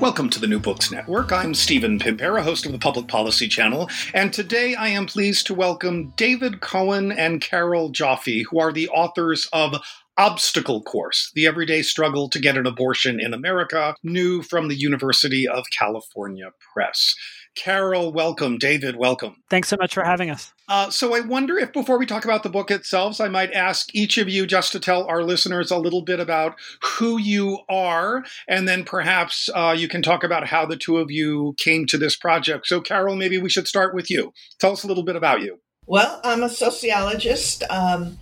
Welcome 0.00 0.30
to 0.30 0.38
the 0.38 0.46
New 0.46 0.60
Books 0.60 0.92
Network. 0.92 1.32
I'm 1.32 1.54
Stephen 1.54 1.98
Pimpare, 1.98 2.40
host 2.40 2.64
of 2.64 2.70
the 2.70 2.78
Public 2.78 3.08
Policy 3.08 3.48
Channel, 3.48 3.90
and 4.14 4.32
today 4.32 4.76
I 4.76 4.86
am 4.88 5.06
pleased 5.06 5.48
to 5.48 5.54
welcome 5.54 6.12
David 6.16 6.60
Cohen 6.60 7.10
and 7.10 7.40
Carol 7.40 7.90
Joffe, 7.90 8.44
who 8.48 8.60
are 8.60 8.72
the 8.72 8.88
authors 8.90 9.48
of 9.52 9.82
Obstacle 10.16 10.82
Course 10.82 11.32
The 11.34 11.48
Everyday 11.48 11.82
Struggle 11.82 12.28
to 12.30 12.38
Get 12.38 12.56
an 12.56 12.64
Abortion 12.64 13.18
in 13.18 13.34
America, 13.34 13.96
new 14.04 14.40
from 14.42 14.68
the 14.68 14.78
University 14.78 15.48
of 15.48 15.64
California 15.76 16.50
Press. 16.72 17.16
Carol, 17.58 18.12
welcome. 18.12 18.56
David, 18.56 18.94
welcome. 18.94 19.42
Thanks 19.50 19.68
so 19.68 19.76
much 19.80 19.92
for 19.92 20.04
having 20.04 20.30
us. 20.30 20.52
Uh, 20.68 20.90
so, 20.90 21.16
I 21.16 21.20
wonder 21.20 21.58
if 21.58 21.72
before 21.72 21.98
we 21.98 22.06
talk 22.06 22.24
about 22.24 22.44
the 22.44 22.48
book 22.48 22.70
itself, 22.70 23.20
I 23.20 23.26
might 23.26 23.52
ask 23.52 23.92
each 23.96 24.16
of 24.16 24.28
you 24.28 24.46
just 24.46 24.70
to 24.72 24.80
tell 24.80 25.04
our 25.08 25.24
listeners 25.24 25.72
a 25.72 25.76
little 25.76 26.02
bit 26.02 26.20
about 26.20 26.54
who 26.82 27.18
you 27.18 27.58
are, 27.68 28.24
and 28.46 28.68
then 28.68 28.84
perhaps 28.84 29.50
uh, 29.56 29.74
you 29.76 29.88
can 29.88 30.02
talk 30.02 30.22
about 30.22 30.46
how 30.46 30.66
the 30.66 30.76
two 30.76 30.98
of 30.98 31.10
you 31.10 31.54
came 31.58 31.84
to 31.86 31.98
this 31.98 32.14
project. 32.14 32.68
So, 32.68 32.80
Carol, 32.80 33.16
maybe 33.16 33.38
we 33.38 33.50
should 33.50 33.66
start 33.66 33.92
with 33.92 34.08
you. 34.08 34.32
Tell 34.60 34.70
us 34.70 34.84
a 34.84 34.86
little 34.86 35.04
bit 35.04 35.16
about 35.16 35.40
you. 35.42 35.58
Well, 35.86 36.20
I'm 36.22 36.44
a 36.44 36.48
sociologist. 36.48 37.64
Um, 37.70 38.18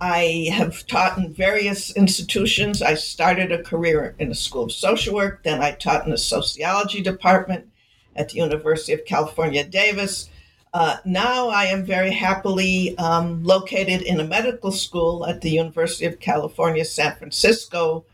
I 0.00 0.48
have 0.52 0.86
taught 0.86 1.18
in 1.18 1.34
various 1.34 1.90
institutions. 1.96 2.82
I 2.82 2.94
started 2.94 3.50
a 3.50 3.64
career 3.64 4.14
in 4.20 4.28
the 4.28 4.36
School 4.36 4.64
of 4.64 4.72
Social 4.72 5.12
Work, 5.12 5.42
then 5.42 5.60
I 5.60 5.72
taught 5.72 6.04
in 6.04 6.12
the 6.12 6.18
sociology 6.18 7.02
department 7.02 7.68
at 8.16 8.30
the 8.30 8.36
University 8.36 8.92
of 8.92 9.04
California, 9.04 9.64
Davis. 9.64 10.28
Uh, 10.74 10.96
now 11.04 11.48
I 11.48 11.64
am 11.64 11.86
very 11.86 12.10
happily 12.10 12.96
um, 12.98 13.42
located 13.44 14.02
in 14.02 14.20
a 14.20 14.24
medical 14.24 14.72
school 14.72 15.24
at 15.24 15.40
the 15.40 15.50
University 15.50 16.04
of 16.04 16.20
California, 16.20 16.84
San 16.84 17.16
Francisco, 17.16 18.04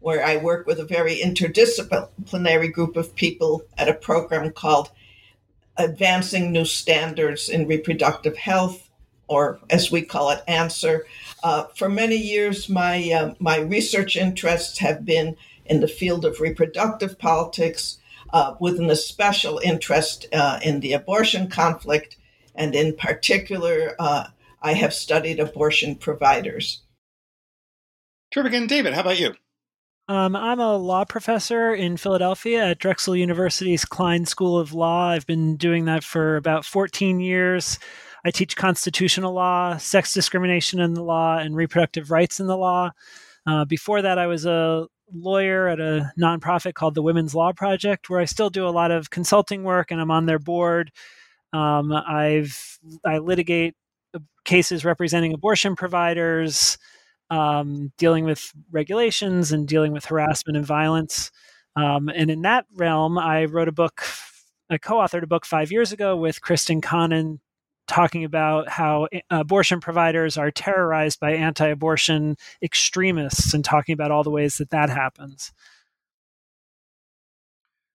where 0.00 0.24
I 0.24 0.36
work 0.36 0.66
with 0.66 0.78
a 0.78 0.84
very 0.84 1.16
interdisciplinary 1.16 2.72
group 2.72 2.96
of 2.96 3.14
people 3.14 3.62
at 3.78 3.88
a 3.88 3.94
program 3.94 4.50
called 4.50 4.90
Advancing 5.76 6.52
New 6.52 6.64
Standards 6.64 7.48
in 7.48 7.66
Reproductive 7.66 8.36
Health, 8.36 8.90
or 9.26 9.58
as 9.70 9.90
we 9.90 10.02
call 10.02 10.30
it, 10.30 10.42
ANSIRH. 10.46 11.02
Uh, 11.42 11.64
for 11.74 11.88
many 11.88 12.16
years, 12.16 12.68
my 12.68 13.10
uh, 13.10 13.34
my 13.38 13.58
research 13.58 14.16
interests 14.16 14.78
have 14.78 15.04
been 15.04 15.36
in 15.64 15.80
the 15.80 15.88
field 15.88 16.24
of 16.24 16.40
reproductive 16.40 17.18
politics, 17.18 17.98
uh, 18.32 18.54
with 18.60 18.78
an 18.78 18.90
especial 18.90 19.58
interest 19.62 20.26
uh, 20.32 20.58
in 20.62 20.80
the 20.80 20.92
abortion 20.92 21.48
conflict. 21.48 22.16
And 22.54 22.74
in 22.74 22.96
particular, 22.96 23.94
uh, 23.98 24.28
I 24.60 24.74
have 24.74 24.94
studied 24.94 25.40
abortion 25.40 25.96
providers. 25.96 26.82
Terrific. 28.32 28.54
And 28.54 28.68
David, 28.68 28.94
how 28.94 29.00
about 29.00 29.18
you? 29.18 29.34
Um, 30.08 30.34
I'm 30.34 30.60
a 30.60 30.76
law 30.76 31.04
professor 31.04 31.72
in 31.72 31.96
Philadelphia 31.96 32.70
at 32.70 32.78
Drexel 32.78 33.14
University's 33.14 33.84
Kline 33.84 34.26
School 34.26 34.58
of 34.58 34.74
Law. 34.74 35.08
I've 35.08 35.26
been 35.26 35.56
doing 35.56 35.84
that 35.84 36.02
for 36.02 36.36
about 36.36 36.64
14 36.64 37.20
years. 37.20 37.78
I 38.24 38.30
teach 38.30 38.56
constitutional 38.56 39.32
law, 39.32 39.76
sex 39.78 40.12
discrimination 40.12 40.80
in 40.80 40.94
the 40.94 41.02
law, 41.02 41.38
and 41.38 41.56
reproductive 41.56 42.10
rights 42.10 42.40
in 42.40 42.46
the 42.46 42.56
law. 42.56 42.90
Uh, 43.46 43.64
before 43.64 44.02
that, 44.02 44.18
I 44.18 44.26
was 44.26 44.44
a 44.44 44.86
lawyer 45.12 45.68
at 45.68 45.80
a 45.80 46.12
nonprofit 46.18 46.74
called 46.74 46.94
the 46.94 47.02
Women's 47.02 47.34
Law 47.34 47.52
Project, 47.52 48.10
where 48.10 48.20
I 48.20 48.24
still 48.24 48.50
do 48.50 48.66
a 48.66 48.70
lot 48.70 48.90
of 48.90 49.10
consulting 49.10 49.64
work, 49.64 49.90
and 49.90 50.00
I'm 50.00 50.10
on 50.10 50.26
their 50.26 50.38
board. 50.38 50.92
Um, 51.52 51.92
I've 51.92 52.78
I 53.04 53.18
litigate 53.18 53.74
cases 54.44 54.84
representing 54.84 55.32
abortion 55.32 55.76
providers, 55.76 56.78
um, 57.30 57.92
dealing 57.98 58.24
with 58.24 58.52
regulations 58.70 59.52
and 59.52 59.68
dealing 59.68 59.92
with 59.92 60.06
harassment 60.06 60.56
and 60.56 60.66
violence. 60.66 61.30
Um, 61.76 62.08
and 62.08 62.30
in 62.30 62.42
that 62.42 62.66
realm, 62.74 63.18
I 63.18 63.44
wrote 63.46 63.68
a 63.68 63.72
book. 63.72 64.02
I 64.70 64.78
co-authored 64.78 65.22
a 65.22 65.26
book 65.26 65.44
five 65.44 65.70
years 65.70 65.92
ago 65.92 66.16
with 66.16 66.40
Krysten 66.40 66.80
Connon 66.80 67.40
talking 67.92 68.24
about 68.24 68.68
how 68.68 69.08
eh, 69.12 69.20
abortion 69.30 69.80
providers 69.80 70.36
are 70.38 70.50
terrorized 70.50 71.20
by 71.20 71.32
anti-abortion 71.32 72.36
extremists 72.62 73.54
and 73.54 73.64
talking 73.64 73.92
about 73.92 74.10
all 74.10 74.24
the 74.24 74.30
ways 74.30 74.56
that 74.56 74.70
that 74.70 74.90
happens. 74.90 75.52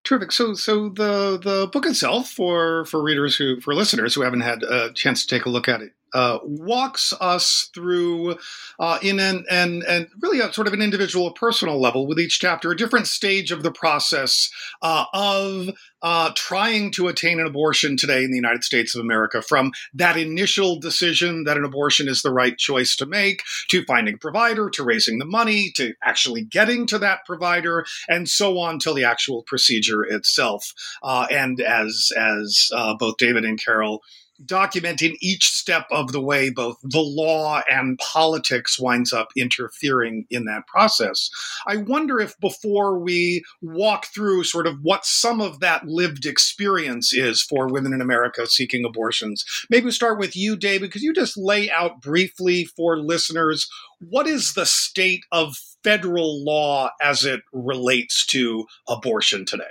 Terrific. 0.03 0.31
So, 0.31 0.53
so 0.53 0.89
the 0.89 1.37
the 1.37 1.67
book 1.67 1.85
itself, 1.85 2.29
for 2.29 2.85
for 2.85 3.03
readers 3.03 3.35
who 3.35 3.59
for 3.59 3.75
listeners 3.75 4.15
who 4.15 4.21
haven't 4.21 4.41
had 4.41 4.63
a 4.63 4.93
chance 4.93 5.25
to 5.25 5.35
take 5.35 5.45
a 5.45 5.49
look 5.49 5.67
at 5.67 5.81
it 5.81 5.91
uh, 6.13 6.39
walks 6.43 7.13
us 7.19 7.69
through 7.73 8.37
uh, 8.79 8.99
in 9.01 9.19
an 9.19 9.45
and 9.49 9.83
and 9.83 10.07
really 10.21 10.39
a 10.39 10.51
sort 10.53 10.67
of 10.67 10.73
an 10.73 10.81
individual, 10.81 11.31
personal 11.31 11.79
level 11.79 12.07
with 12.07 12.19
each 12.19 12.39
chapter, 12.39 12.71
a 12.71 12.77
different 12.77 13.07
stage 13.07 13.51
of 13.51 13.63
the 13.63 13.71
process 13.71 14.49
uh, 14.81 15.05
of 15.13 15.69
uh, 16.01 16.31
trying 16.35 16.91
to 16.91 17.07
attain 17.07 17.39
an 17.39 17.47
abortion 17.47 17.97
today 17.97 18.23
in 18.23 18.29
the 18.29 18.37
United 18.37 18.63
States 18.63 18.95
of 18.95 19.01
America, 19.01 19.41
from 19.41 19.71
that 19.93 20.15
initial 20.15 20.79
decision 20.79 21.43
that 21.43 21.57
an 21.57 21.65
abortion 21.65 22.07
is 22.07 22.21
the 22.21 22.31
right 22.31 22.57
choice 22.57 22.95
to 22.95 23.05
make, 23.05 23.41
to 23.67 23.83
finding 23.85 24.13
a 24.13 24.17
provider, 24.17 24.69
to 24.69 24.83
raising 24.83 25.17
the 25.17 25.25
money, 25.25 25.71
to 25.75 25.93
actually 26.03 26.43
getting 26.43 26.85
to 26.85 26.99
that 26.99 27.25
provider, 27.25 27.85
and 28.07 28.29
so 28.29 28.59
on 28.59 28.79
till 28.79 28.93
the 28.93 29.03
actual 29.03 29.43
procedure 29.43 30.03
itself. 30.03 30.73
Uh, 31.03 31.25
and 31.31 31.59
as 31.59 32.11
as 32.17 32.69
both 32.99 33.17
David 33.17 33.43
and 33.43 33.61
Carol 33.61 34.01
documenting 34.45 35.15
each 35.21 35.49
step 35.49 35.87
of 35.91 36.11
the 36.11 36.21
way 36.21 36.49
both 36.49 36.77
the 36.83 37.01
law 37.01 37.61
and 37.69 37.97
politics 37.97 38.79
winds 38.79 39.13
up 39.13 39.29
interfering 39.35 40.25
in 40.29 40.45
that 40.45 40.67
process. 40.67 41.29
I 41.67 41.77
wonder 41.77 42.19
if 42.19 42.39
before 42.39 42.99
we 42.99 43.43
walk 43.61 44.07
through 44.07 44.43
sort 44.43 44.67
of 44.67 44.79
what 44.81 45.05
some 45.05 45.41
of 45.41 45.59
that 45.59 45.87
lived 45.87 46.25
experience 46.25 47.13
is 47.13 47.41
for 47.41 47.67
women 47.67 47.93
in 47.93 48.01
America 48.01 48.45
seeking 48.47 48.85
abortions, 48.85 49.45
maybe 49.69 49.85
we 49.85 49.91
start 49.91 50.19
with 50.19 50.35
you, 50.35 50.55
David. 50.55 50.91
Could 50.91 51.01
you 51.01 51.13
just 51.13 51.37
lay 51.37 51.69
out 51.71 52.01
briefly 52.01 52.65
for 52.65 52.97
listeners 52.97 53.67
what 53.99 54.27
is 54.27 54.53
the 54.53 54.65
state 54.65 55.25
of 55.31 55.57
federal 55.83 56.43
law 56.43 56.91
as 57.01 57.25
it 57.25 57.41
relates 57.51 58.25
to 58.27 58.65
abortion 58.87 59.45
today? 59.45 59.63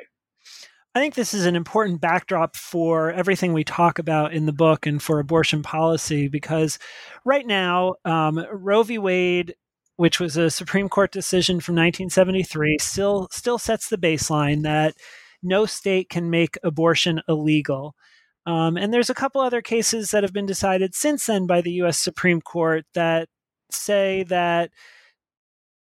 I 0.96 0.98
think 0.98 1.14
this 1.14 1.34
is 1.34 1.44
an 1.44 1.56
important 1.56 2.00
backdrop 2.00 2.56
for 2.56 3.12
everything 3.12 3.52
we 3.52 3.64
talk 3.64 3.98
about 3.98 4.32
in 4.32 4.46
the 4.46 4.52
book 4.52 4.86
and 4.86 5.02
for 5.02 5.18
abortion 5.18 5.62
policy 5.62 6.26
because 6.26 6.78
right 7.22 7.46
now, 7.46 7.96
um, 8.06 8.42
Roe 8.50 8.82
v. 8.82 8.96
Wade, 8.96 9.56
which 9.96 10.18
was 10.18 10.38
a 10.38 10.48
Supreme 10.48 10.88
Court 10.88 11.12
decision 11.12 11.60
from 11.60 11.74
1973, 11.74 12.78
still 12.80 13.28
still 13.30 13.58
sets 13.58 13.90
the 13.90 13.98
baseline 13.98 14.62
that 14.62 14.94
no 15.42 15.66
state 15.66 16.08
can 16.08 16.30
make 16.30 16.56
abortion 16.64 17.20
illegal. 17.28 17.94
Um, 18.46 18.78
and 18.78 18.90
there's 18.90 19.10
a 19.10 19.14
couple 19.14 19.42
other 19.42 19.60
cases 19.60 20.12
that 20.12 20.22
have 20.22 20.32
been 20.32 20.46
decided 20.46 20.94
since 20.94 21.26
then 21.26 21.46
by 21.46 21.60
the 21.60 21.72
U.S. 21.72 21.98
Supreme 21.98 22.40
Court 22.40 22.86
that 22.94 23.28
say 23.70 24.22
that 24.28 24.70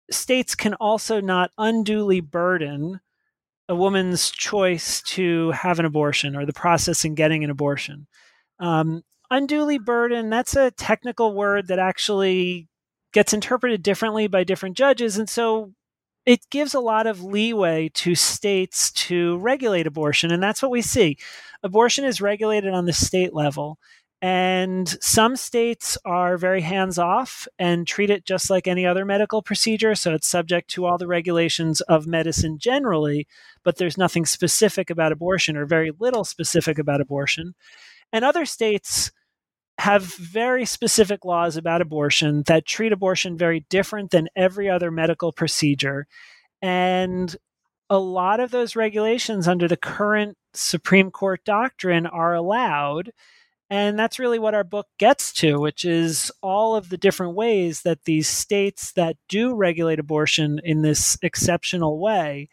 states 0.09 0.55
can 0.55 0.73
also 0.75 1.19
not 1.19 1.51
unduly 1.57 2.21
burden 2.21 3.01
a 3.71 3.75
woman's 3.75 4.29
choice 4.29 5.01
to 5.01 5.49
have 5.51 5.79
an 5.79 5.85
abortion 5.85 6.35
or 6.35 6.45
the 6.45 6.51
process 6.51 7.05
in 7.05 7.15
getting 7.15 7.41
an 7.45 7.49
abortion. 7.49 8.05
Um, 8.59 9.03
unduly 9.29 9.77
burden, 9.77 10.29
that's 10.29 10.57
a 10.57 10.71
technical 10.71 11.33
word 11.33 11.69
that 11.69 11.79
actually 11.79 12.67
gets 13.13 13.31
interpreted 13.31 13.81
differently 13.81 14.27
by 14.27 14.43
different 14.43 14.75
judges. 14.75 15.17
And 15.17 15.29
so 15.29 15.71
it 16.25 16.41
gives 16.49 16.73
a 16.73 16.81
lot 16.81 17.07
of 17.07 17.23
leeway 17.23 17.89
to 17.93 18.13
states 18.13 18.91
to 18.91 19.37
regulate 19.37 19.87
abortion. 19.87 20.33
And 20.33 20.43
that's 20.43 20.61
what 20.61 20.71
we 20.71 20.81
see. 20.81 21.17
Abortion 21.63 22.03
is 22.03 22.19
regulated 22.19 22.73
on 22.73 22.85
the 22.85 22.93
state 22.93 23.33
level. 23.33 23.79
And 24.21 24.87
some 25.01 25.35
states 25.35 25.97
are 26.05 26.37
very 26.37 26.61
hands 26.61 26.99
off 26.99 27.47
and 27.57 27.87
treat 27.87 28.11
it 28.11 28.23
just 28.23 28.51
like 28.51 28.67
any 28.67 28.85
other 28.85 29.03
medical 29.03 29.41
procedure. 29.41 29.95
So 29.95 30.13
it's 30.13 30.27
subject 30.27 30.69
to 30.71 30.85
all 30.85 30.99
the 30.99 31.07
regulations 31.07 31.81
of 31.81 32.05
medicine 32.05 32.59
generally, 32.59 33.27
but 33.63 33.77
there's 33.77 33.97
nothing 33.97 34.27
specific 34.27 34.91
about 34.91 35.11
abortion 35.11 35.57
or 35.57 35.65
very 35.65 35.91
little 35.99 36.23
specific 36.23 36.77
about 36.77 37.01
abortion. 37.01 37.55
And 38.13 38.23
other 38.23 38.45
states 38.45 39.11
have 39.79 40.03
very 40.03 40.65
specific 40.65 41.25
laws 41.25 41.57
about 41.57 41.81
abortion 41.81 42.43
that 42.45 42.67
treat 42.67 42.91
abortion 42.91 43.35
very 43.35 43.65
different 43.71 44.11
than 44.11 44.27
every 44.35 44.69
other 44.69 44.91
medical 44.91 45.31
procedure. 45.31 46.05
And 46.61 47.35
a 47.89 47.97
lot 47.97 48.39
of 48.39 48.51
those 48.51 48.75
regulations 48.75 49.47
under 49.47 49.67
the 49.67 49.77
current 49.77 50.37
Supreme 50.53 51.09
Court 51.09 51.43
doctrine 51.43 52.05
are 52.05 52.35
allowed 52.35 53.11
and 53.71 53.97
that's 53.97 54.19
really 54.19 54.37
what 54.37 54.53
our 54.53 54.65
book 54.65 54.87
gets 54.99 55.31
to, 55.31 55.57
which 55.57 55.85
is 55.85 56.29
all 56.43 56.75
of 56.75 56.89
the 56.89 56.97
different 56.97 57.35
ways 57.35 57.83
that 57.83 58.03
these 58.03 58.27
states 58.27 58.91
that 58.91 59.15
do 59.29 59.55
regulate 59.55 59.97
abortion 59.97 60.59
in 60.61 60.81
this 60.81 61.17
exceptional 61.21 61.97
way, 61.97 62.49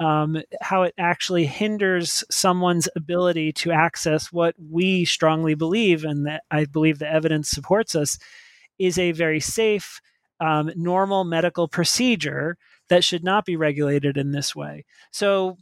um, 0.00 0.36
how 0.60 0.82
it 0.82 0.92
actually 0.98 1.46
hinders 1.46 2.22
someone's 2.30 2.90
ability 2.94 3.52
to 3.52 3.72
access 3.72 4.30
what 4.30 4.54
we 4.70 5.06
strongly 5.06 5.54
believe, 5.54 6.04
and 6.04 6.26
that 6.26 6.42
I 6.50 6.66
believe 6.66 6.98
the 6.98 7.10
evidence 7.10 7.48
supports 7.48 7.94
us, 7.94 8.18
is 8.78 8.98
a 8.98 9.12
very 9.12 9.40
safe, 9.40 10.02
um, 10.40 10.70
normal 10.76 11.24
medical 11.24 11.68
procedure 11.68 12.58
that 12.90 13.02
should 13.02 13.24
not 13.24 13.46
be 13.46 13.56
regulated 13.56 14.18
in 14.18 14.32
this 14.32 14.54
way. 14.54 14.84
So 15.10 15.56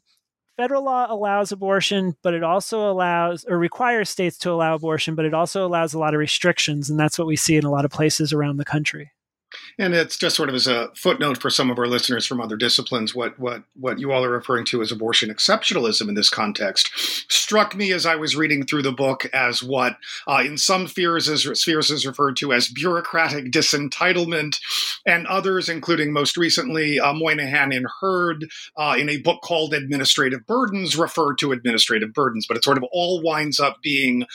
federal 0.59 0.85
law 0.85 1.07
allows 1.09 1.53
abortion, 1.53 2.17
but 2.23 2.35
it 2.35 2.43
also 2.43 2.91
allows 2.91 3.45
or 3.49 3.57
requires 3.57 4.11
states 4.11 4.37
to 4.39 4.51
allow 4.51 4.75
abortion, 4.75 5.15
but 5.15 5.25
it 5.25 5.33
also 5.33 5.65
allows 5.65 5.95
a 5.95 5.99
lot 5.99 6.15
of 6.15 6.19
restrictions. 6.19 6.91
And 6.91 6.99
that's 6.99 7.19
what 7.19 7.29
we 7.29 7.37
see 7.37 7.57
in 7.57 7.65
a 7.65 7.71
lot 7.71 7.85
of 7.85 7.93
places 7.93 8.33
around 8.33 8.57
the 8.57 8.65
country. 8.65 9.13
And 9.79 9.95
it's 9.95 10.17
just 10.17 10.35
sort 10.35 10.49
of 10.49 10.57
as 10.57 10.67
a 10.67 10.91
footnote 10.95 11.39
for 11.39 11.51
some 11.51 11.71
of 11.71 11.79
our 11.79 11.87
listeners 11.87 12.27
from 12.27 12.41
other 12.41 12.57
disciplines, 12.57 13.15
what 13.15 13.39
what 13.39 13.63
what 13.79 14.01
you 14.01 14.11
all 14.11 14.25
are 14.25 14.31
referring 14.31 14.65
to 14.67 14.83
as 14.83 14.91
abortion 14.91 15.31
exceptionalism 15.31 16.09
in 16.09 16.15
this 16.15 16.31
context 16.31 16.91
struck 17.31 17.77
me 17.77 17.93
as 17.93 18.05
I 18.05 18.17
was 18.17 18.37
reading 18.37 18.67
through 18.67 18.83
the 18.83 18.93
book 18.93 19.27
as 19.33 19.63
what 19.63 19.97
uh, 20.27 20.43
in 20.45 20.59
some 20.59 20.89
spheres 20.89 21.29
is, 21.29 21.45
spheres 21.61 21.91
is 21.91 22.07
referred 22.07 22.37
to 22.39 22.53
as 22.53 22.69
bureaucratic 22.69 23.47
disentitlement, 23.53 24.59
and 25.07 25.27
others, 25.29 25.69
including 25.69 26.13
most 26.13 26.37
recently 26.37 26.99
uh, 26.99 27.13
Moynihan 27.13 27.73
and 27.73 27.87
Herd, 28.01 28.51
uh, 28.77 28.97
in 28.99 29.09
a 29.09 29.19
book 29.19 29.43
called 29.43 29.73
Administrative 29.75 30.47
Burdens, 30.47 30.97
refer 30.97 31.35
to 31.37 31.53
administrative 31.53 32.13
burdens. 32.13 32.47
But 32.47 32.57
it 32.57 32.65
sort 32.65 32.79
of 32.79 32.85
all 32.91 33.23
winds 33.23 33.61
up 33.61 33.81
being 33.81 34.27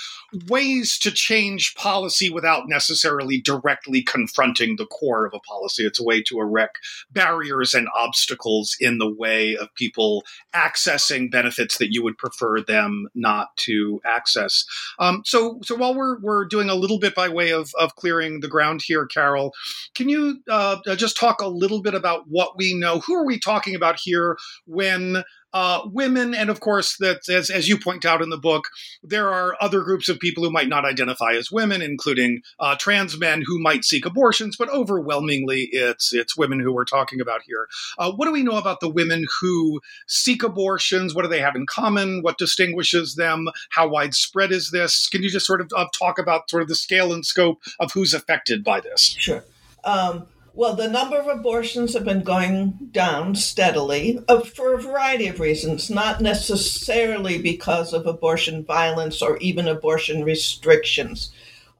ways 0.48 0.98
to 1.00 1.12
change 1.12 1.76
policy 1.76 2.30
without 2.30 2.68
necessarily 2.68 3.42
directly 3.42 4.02
confronting 4.02 4.78
the 4.78 4.86
core 4.86 5.26
of 5.26 5.33
a 5.34 5.40
policy. 5.40 5.86
It's 5.86 6.00
a 6.00 6.04
way 6.04 6.22
to 6.24 6.40
erect 6.40 6.80
barriers 7.12 7.74
and 7.74 7.88
obstacles 7.96 8.76
in 8.80 8.98
the 8.98 9.12
way 9.12 9.56
of 9.58 9.74
people 9.76 10.24
accessing 10.56 11.32
benefits 11.32 11.78
that 11.78 11.94
you 11.94 12.04
would 12.04 12.18
prefer 12.18 12.62
them 12.62 13.08
not 13.16 13.56
to 13.58 14.02
access. 14.06 14.66
Um, 15.00 15.24
so, 15.26 15.60
so 15.64 15.76
while 15.76 15.96
we're 15.96 16.20
we're 16.20 16.46
doing 16.46 16.70
a 16.70 16.76
little 16.76 17.00
bit 17.00 17.16
by 17.16 17.30
way 17.30 17.52
of 17.52 17.72
of 17.80 17.96
clearing 17.96 18.40
the 18.40 18.48
ground 18.48 18.82
here, 18.86 19.06
Carol, 19.06 19.54
can 19.96 20.10
you 20.10 20.40
uh, 20.50 20.78
just 20.96 21.18
talk 21.18 21.42
a 21.42 21.48
little 21.48 21.82
bit 21.82 21.96
about 21.96 22.26
what 22.28 22.58
we 22.58 22.74
know? 22.74 23.00
Who 23.00 23.16
are 23.16 23.26
we 23.26 23.40
talking 23.40 23.76
about 23.76 24.00
here 24.00 24.38
when? 24.66 25.24
Uh, 25.54 25.82
women, 25.86 26.34
and 26.34 26.50
of 26.50 26.60
course, 26.60 26.98
that 26.98 27.30
as, 27.30 27.50
as 27.50 27.68
you 27.68 27.78
point 27.78 28.06
out 28.06 28.22
in 28.22 28.30
the 28.30 28.38
book, 28.38 28.70
there 29.04 29.30
are 29.30 29.56
other 29.62 29.82
groups 29.82 30.10
of 30.10 30.20
people 30.20 30.44
who 30.44 30.52
might 30.52 30.68
not 30.68 30.86
identify 30.86 31.34
as 31.34 31.52
women, 31.52 31.82
including 31.82 32.42
uh, 32.60 32.76
trans 32.76 33.20
men 33.20 33.44
who 33.46 33.60
might 33.60 33.86
seek 33.86 34.06
abortions, 34.06 34.56
but 34.56 34.70
overwhelmingly, 34.70 35.70
it's 35.72 36.14
it's 36.14 36.38
women 36.38 36.60
who 36.60 36.74
we're 36.74 36.86
talking 36.86 37.22
about 37.22 37.42
here. 37.44 37.68
Uh, 37.98 38.12
what 38.12 38.26
do 38.26 38.32
we 38.32 38.44
know 38.44 38.58
about 38.58 38.80
the 38.80 38.90
women 38.90 39.26
who 39.42 39.80
seek 40.08 40.44
abortions? 40.44 41.14
What 41.14 41.22
do 41.24 41.28
they 41.28 41.42
have 41.42 41.56
in 41.56 41.66
common? 41.66 42.22
What 42.22 42.38
distinguishes 42.38 43.16
them? 43.16 43.48
How 43.70 43.88
widespread 43.88 44.52
is 44.52 44.72
this? 44.72 45.08
Can 45.08 45.24
you 45.24 45.30
just 45.30 45.46
sort 45.46 45.62
of 45.62 45.72
uh, 45.76 45.88
talk 45.94 46.18
about 46.18 46.50
sort 46.50 46.64
of 46.64 46.70
the 46.70 46.76
scale 46.76 47.14
and 47.14 47.26
scope 47.26 47.62
of 47.80 47.92
who's 47.92 48.14
affected 48.14 48.64
by 48.64 48.80
this? 48.80 49.02
Sure. 49.02 49.44
Um, 49.84 50.28
well, 50.54 50.76
the 50.76 50.88
number 50.88 51.18
of 51.18 51.28
abortions 51.28 51.94
have 51.94 52.06
been 52.06 52.22
going 52.22 52.90
down 52.92 53.36
steadily 53.36 54.20
uh, 54.28 54.42
for 54.42 54.74
a 54.74 54.82
variety 54.82 55.28
of 55.28 55.40
reasons, 55.40 55.90
not 55.90 56.22
necessarily 56.22 57.42
because 57.42 57.92
of 57.92 58.06
abortion 58.06 58.64
violence 58.64 59.22
or 59.22 59.38
even 59.38 59.68
abortion 59.68 60.24
restrictions. 60.24 61.32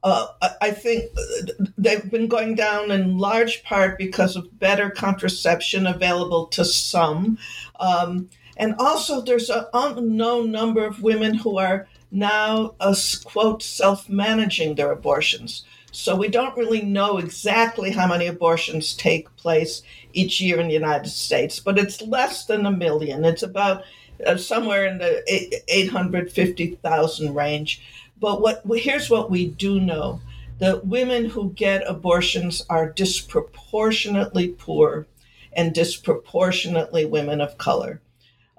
Uh, 0.02 0.26
I 0.60 0.72
think 0.72 1.04
uh, 1.16 1.64
they've 1.78 2.10
been 2.10 2.26
going 2.26 2.56
down 2.56 2.90
in 2.90 3.16
large 3.16 3.62
part 3.62 3.96
because 3.96 4.34
of 4.36 4.58
better 4.58 4.90
contraception 4.90 5.86
available 5.86 6.46
to 6.48 6.64
some. 6.64 7.38
Um, 7.78 8.28
and 8.56 8.74
also, 8.78 9.22
there's 9.22 9.50
an 9.50 9.64
unknown 9.72 10.50
number 10.50 10.84
of 10.84 11.02
women 11.02 11.34
who 11.34 11.58
are 11.58 11.88
now, 12.10 12.74
uh, 12.80 12.94
quote, 13.24 13.62
self 13.62 14.08
managing 14.08 14.74
their 14.74 14.92
abortions. 14.92 15.64
So 15.94 16.16
we 16.16 16.26
don't 16.26 16.56
really 16.56 16.82
know 16.82 17.18
exactly 17.18 17.92
how 17.92 18.08
many 18.08 18.26
abortions 18.26 18.94
take 18.94 19.34
place 19.36 19.80
each 20.12 20.40
year 20.40 20.58
in 20.58 20.66
the 20.66 20.74
United 20.74 21.08
States, 21.08 21.60
but 21.60 21.78
it's 21.78 22.02
less 22.02 22.46
than 22.46 22.66
a 22.66 22.70
million. 22.72 23.24
It's 23.24 23.44
about 23.44 23.84
uh, 24.26 24.36
somewhere 24.36 24.86
in 24.86 24.98
the 24.98 25.22
850,000 25.68 27.32
range. 27.32 27.80
But 28.18 28.40
what 28.40 28.64
here's 28.76 29.08
what 29.08 29.30
we 29.30 29.46
do 29.46 29.78
know. 29.78 30.20
The 30.58 30.80
women 30.82 31.26
who 31.26 31.50
get 31.50 31.88
abortions 31.88 32.60
are 32.68 32.90
disproportionately 32.90 34.48
poor 34.48 35.06
and 35.52 35.72
disproportionately 35.72 37.04
women 37.04 37.40
of 37.40 37.56
color. 37.56 38.00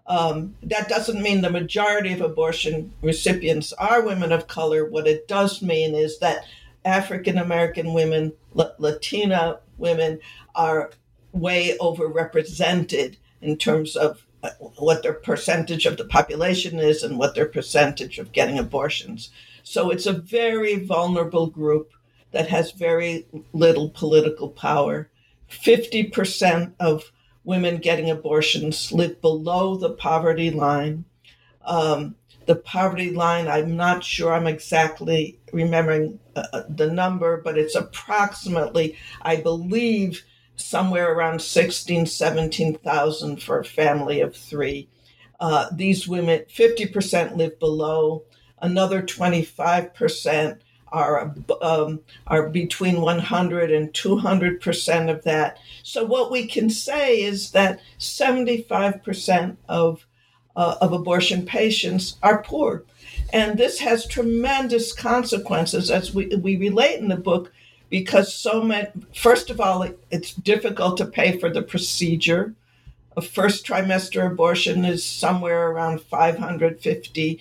Um, 0.08 0.56
that 0.64 0.88
doesn't 0.88 1.22
mean 1.22 1.42
the 1.42 1.50
majority 1.50 2.14
of 2.14 2.22
abortion 2.22 2.94
recipients 3.02 3.74
are 3.74 4.06
women 4.06 4.32
of 4.32 4.48
color. 4.48 4.86
What 4.86 5.06
it 5.06 5.28
does 5.28 5.62
mean 5.62 5.96
is 5.96 6.20
that 6.20 6.46
African 6.86 7.38
American 7.38 7.94
women, 7.94 8.34
Latina 8.54 9.60
women 9.78 10.20
are 10.54 10.92
way 11.34 11.76
overrepresented 11.80 13.18
in 13.42 13.58
terms 13.58 13.96
of 13.96 14.26
uh, 14.44 14.52
what 14.78 15.04
their 15.04 15.14
percentage 15.14 15.86
of 15.86 15.98
the 15.98 16.06
population 16.06 16.80
is 16.80 17.04
and 17.04 17.18
what 17.18 17.36
their 17.36 17.48
percentage 17.48 18.20
of 18.20 18.32
getting 18.32 18.60
abortions. 18.60 19.32
So 19.64 19.90
it's 19.90 20.06
a 20.06 20.14
very 20.14 20.76
vulnerable 20.78 21.48
group 21.48 21.92
that 22.32 22.50
has 22.50 22.72
very 22.72 23.26
little 23.54 23.90
political 23.90 24.50
power. 24.50 25.10
50% 25.50 26.74
of 26.80 27.12
women 27.44 27.78
getting 27.78 28.10
abortions 28.10 28.92
live 28.92 29.22
below 29.22 29.76
the 29.76 29.92
poverty 29.92 30.52
line. 30.52 31.06
Um, 31.64 32.16
the 32.46 32.56
poverty 32.56 33.12
line, 33.12 33.48
I'm 33.48 33.76
not 33.76 34.04
sure 34.04 34.34
I'm 34.34 34.48
exactly 34.48 35.40
remembering 35.52 36.20
uh, 36.36 36.46
uh, 36.54 36.64
the 36.70 36.92
number, 36.92 37.42
but 37.42 37.58
it's 37.58 37.76
approximately, 37.76 38.96
I 39.22 39.38
believe, 39.38 40.24
somewhere 40.56 41.14
around 41.14 41.42
16, 41.42 42.06
17,000 42.06 43.42
for 43.42 43.60
a 43.60 43.66
family 43.66 44.22
of 44.22 44.36
three. 44.36 44.90
Uh, 45.40 45.68
these 45.72 46.08
women, 46.08 46.44
50% 46.50 47.36
live 47.36 47.60
below, 47.60 48.24
another 48.62 49.02
25% 49.02 50.60
are 50.96 51.36
um, 51.62 52.00
are 52.28 52.48
between 52.48 53.02
100 53.02 53.72
and 53.72 53.94
200 53.94 54.62
percent 54.62 55.10
of 55.10 55.24
that. 55.24 55.58
So 55.84 56.06
what 56.06 56.32
we 56.32 56.48
can 56.48 56.70
say 56.70 57.22
is 57.22 57.52
that 57.52 57.82
75 57.98 59.04
percent 59.04 59.60
of 59.68 60.06
uh, 60.56 60.76
of 60.82 60.94
abortion 60.94 61.46
patients 61.46 62.18
are 62.24 62.42
poor. 62.42 62.84
And 63.34 63.58
this 63.58 63.80
has 63.80 64.08
tremendous 64.08 64.94
consequences 64.94 65.92
as 65.92 66.14
we, 66.14 66.28
we 66.28 66.58
relate 66.58 67.00
in 67.00 67.08
the 67.08 67.18
book 67.18 67.52
because 67.90 68.34
so 68.34 68.62
many, 68.64 68.88
first 69.14 69.50
of 69.50 69.60
all, 69.60 69.88
it's 70.12 70.34
difficult 70.34 70.98
to 70.98 71.06
pay 71.06 71.38
for 71.38 71.50
the 71.50 71.62
procedure. 71.62 72.54
A 73.18 73.22
first 73.22 73.66
trimester 73.66 74.30
abortion 74.30 74.86
is 74.86 75.06
somewhere 75.06 75.72
around 75.72 76.02
550 76.02 77.40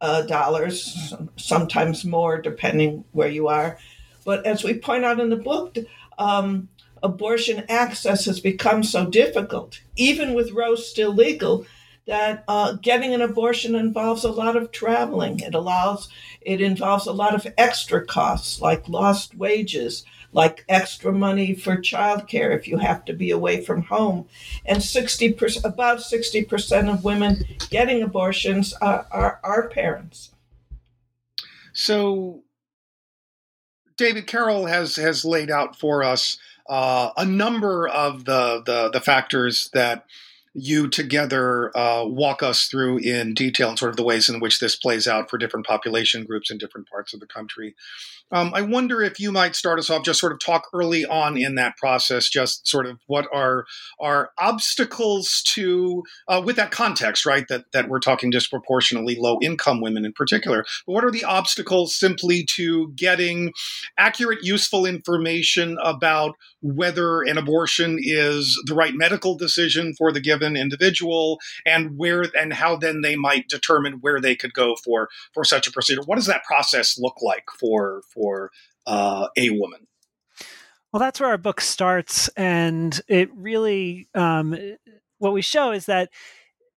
uh, 0.00 0.22
dollars, 0.22 1.14
sometimes 1.36 2.04
more, 2.04 2.40
depending 2.40 3.04
where 3.12 3.28
you 3.28 3.48
are. 3.48 3.78
But 4.24 4.46
as 4.46 4.64
we 4.64 4.74
point 4.74 5.04
out 5.04 5.20
in 5.20 5.30
the 5.30 5.36
book, 5.36 5.76
um, 6.18 6.68
abortion 7.02 7.64
access 7.68 8.24
has 8.26 8.40
become 8.40 8.82
so 8.82 9.06
difficult, 9.06 9.80
even 9.96 10.34
with 10.34 10.52
Roe 10.52 10.74
still 10.74 11.12
legal, 11.12 11.66
that 12.06 12.44
uh, 12.48 12.72
getting 12.74 13.14
an 13.14 13.22
abortion 13.22 13.74
involves 13.74 14.24
a 14.24 14.32
lot 14.32 14.56
of 14.56 14.72
traveling. 14.72 15.40
It 15.40 15.54
allows 15.54 16.08
it 16.40 16.60
involves 16.60 17.06
a 17.06 17.12
lot 17.12 17.34
of 17.34 17.46
extra 17.56 18.04
costs 18.04 18.60
like 18.60 18.88
lost 18.88 19.36
wages, 19.36 20.04
like 20.32 20.64
extra 20.68 21.12
money 21.12 21.54
for 21.54 21.76
childcare 21.76 22.56
if 22.56 22.66
you 22.66 22.78
have 22.78 23.04
to 23.04 23.12
be 23.12 23.30
away 23.30 23.64
from 23.64 23.82
home. 23.82 24.26
And 24.64 24.78
60%, 24.78 25.64
about 25.64 25.98
60% 25.98 26.92
of 26.92 27.04
women 27.04 27.44
getting 27.70 28.02
abortions 28.02 28.72
are, 28.74 29.06
are, 29.10 29.40
are 29.44 29.68
parents. 29.68 30.30
So 31.72 32.42
David 33.96 34.26
Carol 34.26 34.66
has 34.66 34.96
has 34.96 35.24
laid 35.24 35.50
out 35.50 35.78
for 35.78 36.02
us 36.02 36.38
uh, 36.68 37.10
a 37.16 37.24
number 37.24 37.88
of 37.88 38.24
the, 38.24 38.62
the 38.64 38.90
the 38.90 39.00
factors 39.00 39.70
that 39.72 40.06
you 40.54 40.88
together 40.88 41.76
uh, 41.76 42.04
walk 42.04 42.42
us 42.42 42.66
through 42.66 42.98
in 42.98 43.34
detail 43.34 43.70
and 43.70 43.78
sort 43.78 43.90
of 43.90 43.96
the 43.96 44.02
ways 44.02 44.28
in 44.28 44.40
which 44.40 44.60
this 44.60 44.76
plays 44.76 45.08
out 45.08 45.30
for 45.30 45.38
different 45.38 45.66
population 45.66 46.24
groups 46.24 46.50
in 46.50 46.58
different 46.58 46.88
parts 46.88 47.14
of 47.14 47.20
the 47.20 47.26
country. 47.26 47.74
Um, 48.32 48.52
I 48.54 48.62
wonder 48.62 49.02
if 49.02 49.20
you 49.20 49.30
might 49.30 49.54
start 49.54 49.78
us 49.78 49.90
off, 49.90 50.04
just 50.04 50.18
sort 50.18 50.32
of 50.32 50.40
talk 50.40 50.68
early 50.72 51.04
on 51.04 51.36
in 51.36 51.54
that 51.56 51.76
process, 51.76 52.30
just 52.30 52.66
sort 52.66 52.86
of 52.86 52.98
what 53.06 53.28
are 53.32 53.66
are 54.00 54.30
obstacles 54.38 55.42
to 55.54 56.02
uh, 56.28 56.42
with 56.44 56.56
that 56.56 56.70
context, 56.70 57.26
right? 57.26 57.44
That 57.48 57.66
that 57.74 57.88
we're 57.88 58.00
talking 58.00 58.30
disproportionately 58.30 59.16
low 59.18 59.38
income 59.42 59.82
women 59.82 60.06
in 60.06 60.12
particular. 60.14 60.64
But 60.86 60.92
what 60.94 61.04
are 61.04 61.10
the 61.10 61.24
obstacles 61.24 61.94
simply 61.94 62.46
to 62.56 62.92
getting 62.96 63.52
accurate, 63.98 64.38
useful 64.42 64.86
information 64.86 65.76
about 65.82 66.34
whether 66.62 67.20
an 67.22 67.36
abortion 67.36 67.98
is 68.00 68.58
the 68.66 68.74
right 68.74 68.94
medical 68.94 69.36
decision 69.36 69.92
for 69.98 70.10
the 70.12 70.20
given 70.20 70.56
individual, 70.56 71.38
and 71.66 71.98
where 71.98 72.24
and 72.34 72.54
how 72.54 72.76
then 72.76 73.02
they 73.02 73.16
might 73.16 73.48
determine 73.48 73.98
where 74.00 74.20
they 74.20 74.34
could 74.34 74.54
go 74.54 74.74
for 74.82 75.08
for 75.34 75.44
such 75.44 75.66
a 75.66 75.72
procedure? 75.72 76.02
What 76.06 76.16
does 76.16 76.26
that 76.26 76.44
process 76.44 76.98
look 76.98 77.20
like 77.20 77.44
for 77.60 78.02
for 78.14 78.21
for 78.22 78.52
uh, 78.86 79.26
a 79.36 79.50
woman. 79.50 79.88
Well, 80.92 81.00
that's 81.00 81.18
where 81.18 81.30
our 81.30 81.38
book 81.38 81.60
starts, 81.60 82.28
and 82.28 83.00
it 83.08 83.30
really 83.34 84.08
um, 84.14 84.56
what 85.18 85.32
we 85.32 85.42
show 85.42 85.72
is 85.72 85.86
that 85.86 86.10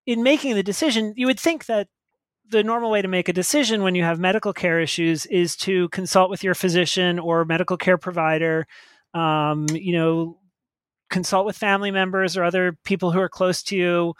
in 0.05 0.23
making 0.23 0.55
the 0.55 0.63
decision, 0.63 1.13
you 1.15 1.27
would 1.27 1.39
think 1.39 1.65
that 1.65 1.87
the 2.49 2.63
normal 2.63 2.89
way 2.91 3.01
to 3.01 3.07
make 3.07 3.27
a 3.27 3.33
decision 3.33 3.83
when 3.83 3.95
you 3.95 4.03
have 4.03 4.19
medical 4.19 4.53
care 4.53 4.79
issues 4.79 5.25
is 5.27 5.55
to 5.57 5.89
consult 5.89 6.29
with 6.29 6.43
your 6.43 6.55
physician 6.55 7.19
or 7.19 7.43
medical 7.43 7.77
care 7.77 7.97
provider. 7.97 8.67
Um, 9.13 9.65
you 9.71 9.93
know, 9.93 10.39
consult 11.09 11.45
with 11.45 11.57
family 11.57 11.91
members 11.91 12.37
or 12.37 12.43
other 12.43 12.77
people 12.83 13.11
who 13.11 13.19
are 13.19 13.29
close 13.29 13.63
to 13.63 13.75
you, 13.75 14.13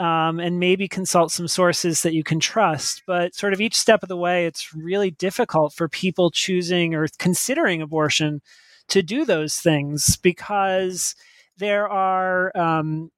um, 0.00 0.40
and 0.40 0.58
maybe 0.58 0.88
consult 0.88 1.30
some 1.30 1.46
sources 1.46 2.02
that 2.02 2.14
you 2.14 2.24
can 2.24 2.40
trust. 2.40 3.02
But 3.06 3.34
sort 3.34 3.52
of 3.52 3.60
each 3.60 3.76
step 3.76 4.02
of 4.02 4.08
the 4.08 4.16
way, 4.16 4.46
it's 4.46 4.74
really 4.74 5.10
difficult 5.10 5.74
for 5.74 5.88
people 5.88 6.30
choosing 6.30 6.94
or 6.94 7.06
considering 7.18 7.82
abortion 7.82 8.40
to 8.88 9.02
do 9.02 9.24
those 9.24 9.58
things 9.58 10.16
because 10.16 11.14
there 11.58 11.86
are 11.86 12.56
um, 12.56 13.10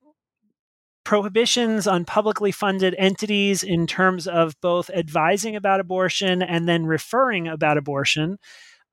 prohibitions 1.04 1.86
on 1.86 2.04
publicly 2.04 2.50
funded 2.50 2.96
entities 2.98 3.62
in 3.62 3.86
terms 3.86 4.26
of 4.26 4.60
both 4.60 4.90
advising 4.90 5.54
about 5.54 5.80
abortion 5.80 6.42
and 6.42 6.68
then 6.68 6.84
referring 6.84 7.46
about 7.46 7.78
abortion. 7.78 8.38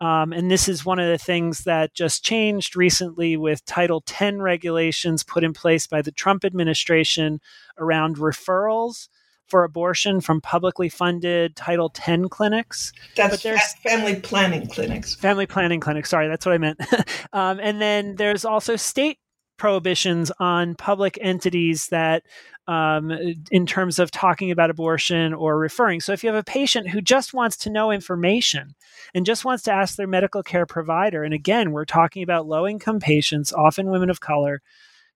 Um, 0.02 0.32
and 0.32 0.50
this 0.50 0.70
is 0.70 0.86
one 0.86 1.00
of 1.00 1.10
the 1.10 1.18
things 1.18 1.66
that 1.66 1.94
just 1.94 2.24
changed 2.24 2.76
recently 2.76 3.36
with 3.36 3.66
Title 3.66 4.02
10 4.02 4.42
regulations 4.42 5.24
put 5.24 5.44
in 5.44 5.54
place 5.54 5.88
by 5.88 6.02
the 6.02 6.12
Trump 6.12 6.46
administration 6.46 7.42
around 7.78 8.18
referrals 8.18 9.10
for 9.50 9.64
abortion 9.64 10.22
from 10.22 10.40
publicly 10.40 10.88
funded 10.88 11.56
Title 11.56 11.90
10 11.90 12.30
clinics. 12.30 12.94
That's 13.16 13.42
family 13.80 14.16
planning 14.22 14.68
clinics. 14.68 15.16
Family 15.16 15.48
planning 15.48 15.80
clinics. 15.80 16.10
Sorry, 16.10 16.28
that's 16.28 16.46
what 16.46 16.54
I 16.54 16.60
meant. 16.60 16.80
um, 17.34 17.60
and 17.62 17.82
then 17.82 18.16
there's 18.16 18.46
also 18.46 18.76
state 18.76 19.18
prohibitions 19.58 20.32
on 20.40 20.76
public 20.76 21.18
entities 21.22 21.88
that 21.88 22.24
um, 22.70 23.12
in 23.50 23.66
terms 23.66 23.98
of 23.98 24.12
talking 24.12 24.52
about 24.52 24.70
abortion 24.70 25.34
or 25.34 25.58
referring. 25.58 26.02
So 26.02 26.14
if 26.14 26.24
you 26.24 26.30
have 26.30 26.38
a 26.38 26.44
patient 26.44 26.88
who 26.88 27.02
just 27.02 27.34
wants 27.34 27.58
to 27.58 27.70
know 27.72 27.90
information 27.90 28.76
and 29.16 29.26
just 29.26 29.44
wants 29.44 29.64
to 29.64 29.74
ask 29.74 29.96
their 29.96 30.06
medical 30.06 30.44
care 30.44 30.68
provider, 30.68 31.24
and 31.24 31.34
again, 31.34 31.72
we're 31.72 31.86
talking 31.86 32.22
about 32.22 32.46
low 32.48 32.68
income 32.68 33.00
patients, 33.00 33.52
often 33.52 33.90
women 33.90 34.12
of 34.12 34.20
color, 34.20 34.62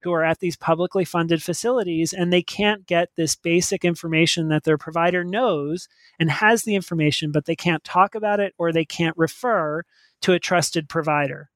who 0.02 0.12
are 0.12 0.24
at 0.24 0.40
these 0.40 0.58
publicly 0.58 1.06
funded 1.06 1.44
facilities 1.44 2.12
and 2.12 2.34
they 2.34 2.42
can't 2.42 2.88
get 2.88 3.10
this 3.18 3.36
basic 3.36 3.86
information 3.86 4.48
that 4.48 4.64
their 4.64 4.78
provider 4.78 5.24
knows 5.24 5.88
and 6.20 6.32
has 6.32 6.64
the 6.64 6.74
information, 6.74 7.32
but 7.32 7.46
they 7.46 7.56
can't 7.56 7.84
talk 7.84 8.16
about 8.16 8.40
it 8.40 8.56
or 8.58 8.72
they 8.72 8.84
can't 8.84 9.16
refer 9.16 9.84
to 10.22 10.34
a 10.34 10.40
trusted 10.40 10.90
provider. 10.90 11.52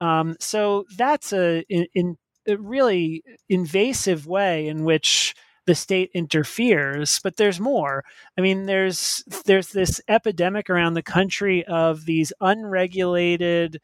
Um, 0.00 0.36
so 0.38 0.84
that's 0.96 1.32
a, 1.32 1.64
in, 1.68 1.86
in 1.94 2.16
really 2.46 3.22
invasive 3.48 4.26
way 4.26 4.66
in 4.66 4.84
which 4.84 5.34
the 5.66 5.74
state 5.74 6.10
interferes 6.12 7.20
but 7.22 7.36
there's 7.36 7.60
more. 7.60 8.04
I 8.36 8.40
mean 8.40 8.66
there's 8.66 9.24
there's 9.46 9.68
this 9.68 10.00
epidemic 10.08 10.68
around 10.68 10.94
the 10.94 11.02
country 11.02 11.64
of 11.66 12.04
these 12.04 12.32
unregulated 12.40 13.80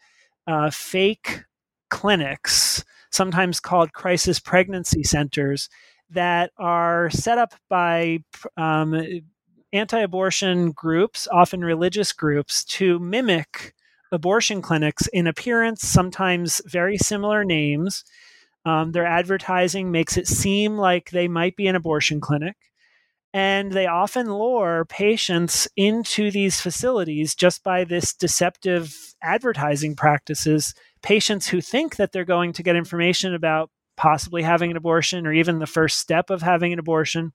uh, 0.47 0.71
fake 0.71 1.45
clinics 1.91 2.85
sometimes 3.11 3.61
called 3.61 3.93
crisis 3.93 4.41
pregnancy 4.41 5.03
centers 5.03 5.69
that 6.11 6.51
are 6.59 7.11
set 7.11 7.39
up 7.39 7.55
by 7.69 8.19
um, 8.57 9.01
anti-abortion 9.73 10.73
groups 10.73 11.29
often 11.31 11.61
religious 11.63 12.13
groups 12.13 12.65
to 12.65 12.99
mimic 12.99 13.75
abortion 14.11 14.63
clinics 14.63 15.07
in 15.09 15.27
appearance 15.27 15.87
sometimes 15.87 16.63
very 16.67 16.97
similar 16.97 17.45
names 17.45 18.05
um, 18.69 18.93
their 18.93 19.07
advertising 19.07 19.91
makes 19.91 20.17
it 20.17 20.29
seem 20.29 20.77
like 20.77 21.11
they 21.11 21.29
might 21.29 21.57
be 21.57 21.67
an 21.67 21.77
abortion 21.77 22.21
clinic. 22.21 22.57
And 23.35 23.73
they 23.73 23.87
often 23.87 24.33
lure 24.33 24.87
patients 24.89 25.69
into 25.77 26.31
these 26.31 26.61
facilities 26.61 27.35
just 27.35 27.63
by 27.63 27.85
this 27.85 28.15
deceptive 28.15 28.95
advertising 29.23 29.97
practices. 29.97 30.75
Patients 31.03 31.49
who 31.49 31.61
think 31.61 31.97
that 31.97 32.13
they're 32.13 32.25
going 32.25 32.53
to 32.55 32.63
get 32.63 32.75
information 32.75 33.35
about 33.35 33.71
possibly 33.97 34.43
having 34.43 34.71
an 34.71 34.77
abortion 34.77 35.27
or 35.27 35.33
even 35.33 35.59
the 35.59 35.67
first 35.67 35.99
step 35.99 36.31
of 36.31 36.41
having 36.41 36.73
an 36.73 36.79
abortion. 36.79 37.33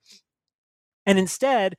And 1.05 1.19
instead, 1.19 1.75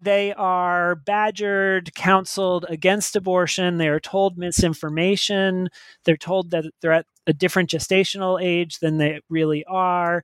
they 0.00 0.34
are 0.34 0.94
badgered, 0.94 1.94
counseled 1.94 2.66
against 2.68 3.16
abortion. 3.16 3.78
They 3.78 3.88
are 3.88 4.00
told 4.00 4.36
misinformation. 4.36 5.68
They're 6.04 6.16
told 6.16 6.50
that 6.50 6.64
they're 6.80 6.92
at 6.92 7.06
a 7.26 7.32
different 7.32 7.70
gestational 7.70 8.42
age 8.42 8.78
than 8.78 8.98
they 8.98 9.20
really 9.28 9.64
are. 9.64 10.22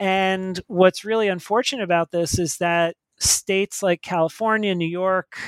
And 0.00 0.60
what's 0.66 1.04
really 1.04 1.28
unfortunate 1.28 1.84
about 1.84 2.10
this 2.10 2.38
is 2.38 2.58
that 2.58 2.96
states 3.18 3.82
like 3.82 4.02
California, 4.02 4.74
New 4.74 4.84
York, 4.84 5.38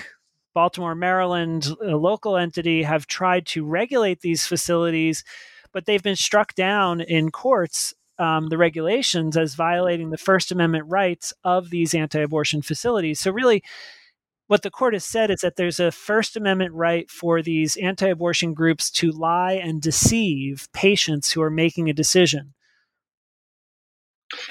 Baltimore, 0.55 0.95
Maryland, 0.95 1.69
a 1.85 1.97
local 1.97 2.37
entity, 2.37 2.85
have 2.85 3.09
tried 3.09 3.47
to 3.47 3.65
regulate 3.65 4.21
these 4.21 4.47
facilities, 4.47 5.25
but 5.73 5.87
they've 5.87 6.03
been 6.03 6.15
struck 6.15 6.55
down 6.55 7.01
in 7.01 7.33
courts 7.33 7.93
um, 8.19 8.49
the 8.49 8.59
regulations 8.59 9.37
as 9.37 9.55
violating 9.55 10.11
the 10.11 10.19
First 10.19 10.53
Amendment 10.53 10.85
rights 10.89 11.33
of 11.43 11.71
these 11.71 11.95
anti 11.95 12.21
abortion 12.21 12.63
facilities. 12.63 13.21
So, 13.21 13.31
really, 13.31 13.63
what 14.47 14.63
the 14.63 14.71
court 14.71 14.95
has 14.95 15.05
said 15.05 15.31
is 15.31 15.41
that 15.41 15.57
there's 15.57 15.81
a 15.81 15.91
First 15.91 16.37
Amendment 16.37 16.75
right 16.75 17.11
for 17.11 17.43
these 17.43 17.77
anti 17.77 18.09
abortion 18.09 18.55
groups 18.55 18.91
to 18.93 19.11
lie 19.11 19.55
and 19.55 19.81
deceive 19.81 20.69
patients 20.73 21.33
who 21.33 21.43
are 21.43 21.51
making 21.51 21.89
a 21.89 21.95
decision. 21.95 22.55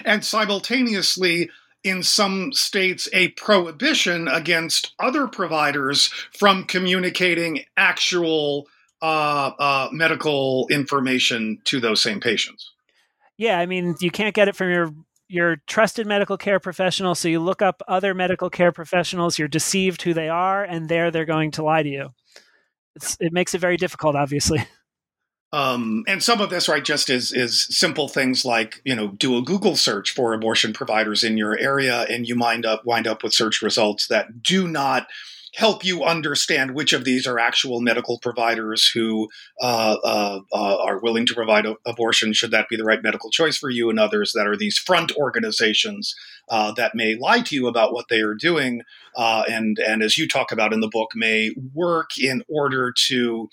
And 0.06 0.24
simultaneously, 0.24 1.50
in 1.84 2.04
some 2.04 2.54
states, 2.54 3.10
a 3.14 3.30
prohibition 3.30 4.28
against 4.28 4.94
other 5.00 5.28
providers 5.28 6.08
from 6.38 6.64
communicating 6.64 7.66
actual 7.76 8.68
uh, 9.02 9.52
uh, 9.60 9.90
medical 9.92 10.68
information 10.72 11.60
to 11.66 11.82
those 11.82 12.02
same 12.02 12.22
patients 12.22 12.73
yeah, 13.44 13.60
I 13.60 13.66
mean, 13.66 13.96
you 14.00 14.10
can't 14.10 14.34
get 14.34 14.48
it 14.48 14.56
from 14.56 14.72
your 14.72 14.94
your 15.28 15.58
trusted 15.68 16.08
medical 16.08 16.38
care 16.38 16.62
professional. 16.62 17.14
So 17.14 17.28
you 17.28 17.42
look 17.42 17.62
up 17.62 17.82
other 17.88 18.14
medical 18.14 18.50
care 18.50 18.72
professionals. 18.72 19.38
You're 19.38 19.50
deceived 19.50 20.02
who 20.02 20.14
they 20.14 20.30
are, 20.30 20.64
and 20.64 20.88
there 20.88 21.12
they're 21.12 21.26
going 21.26 21.52
to 21.52 21.64
lie 21.64 21.84
to 21.84 21.90
you. 21.90 22.10
It's, 22.96 23.18
it 23.20 23.34
makes 23.34 23.54
it 23.54 23.60
very 23.60 23.76
difficult, 23.78 24.16
obviously. 24.16 24.66
Um, 25.52 26.04
and 26.08 26.24
some 26.24 26.42
of 26.42 26.50
this, 26.50 26.68
right, 26.68 26.84
just 26.84 27.12
is 27.12 27.32
is 27.32 27.68
simple 27.70 28.08
things 28.08 28.44
like 28.44 28.82
you 28.86 28.96
know 28.96 29.10
do 29.10 29.38
a 29.38 29.44
Google 29.44 29.76
search 29.76 30.10
for 30.10 30.34
abortion 30.34 30.74
providers 30.74 31.24
in 31.24 31.38
your 31.38 31.56
area, 31.60 32.08
and 32.10 32.28
you 32.28 32.36
wind 32.36 32.66
up 32.66 32.88
wind 32.88 33.06
up 33.06 33.22
with 33.22 33.36
search 33.36 33.62
results 33.62 34.08
that 34.08 34.42
do 34.42 34.68
not 34.68 35.06
help 35.56 35.86
you 35.86 36.04
understand 36.04 36.74
which 36.74 36.94
of 36.94 37.04
these 37.04 37.28
are 37.28 37.38
actual 37.38 37.80
medical 37.80 38.20
providers 38.20 38.90
who 38.94 39.30
uh, 39.62 39.96
uh, 40.04 40.40
uh, 40.52 40.78
are 40.84 41.00
willing 41.00 41.26
to 41.28 41.36
provide 41.36 41.66
a- 41.66 41.78
abortion, 41.86 42.34
should 42.34 42.52
that 42.52 42.68
be 42.70 42.76
the 42.76 42.84
right 42.84 43.04
medical 43.04 43.30
choice 43.30 43.58
for 43.58 43.70
you, 43.70 43.90
and 43.90 44.00
others 44.00 44.34
that 44.34 44.48
are 44.48 44.58
these 44.58 44.78
front 44.78 45.16
organizations 45.16 46.16
uh, 46.50 46.72
that 46.74 46.96
may 46.96 47.16
lie 47.16 47.42
to 47.42 47.56
you 47.56 47.68
about 47.68 47.94
what 47.94 48.08
they 48.10 48.22
are 48.22 48.34
doing, 48.34 48.82
uh, 49.16 49.44
and 49.48 49.78
and 49.80 50.02
as 50.02 50.18
you 50.18 50.28
talk 50.28 50.52
about 50.52 50.74
in 50.74 50.80
the 50.80 50.90
book, 50.90 51.12
may 51.16 51.52
work 51.74 52.18
in 52.18 52.44
order 52.50 52.94
to 53.08 53.50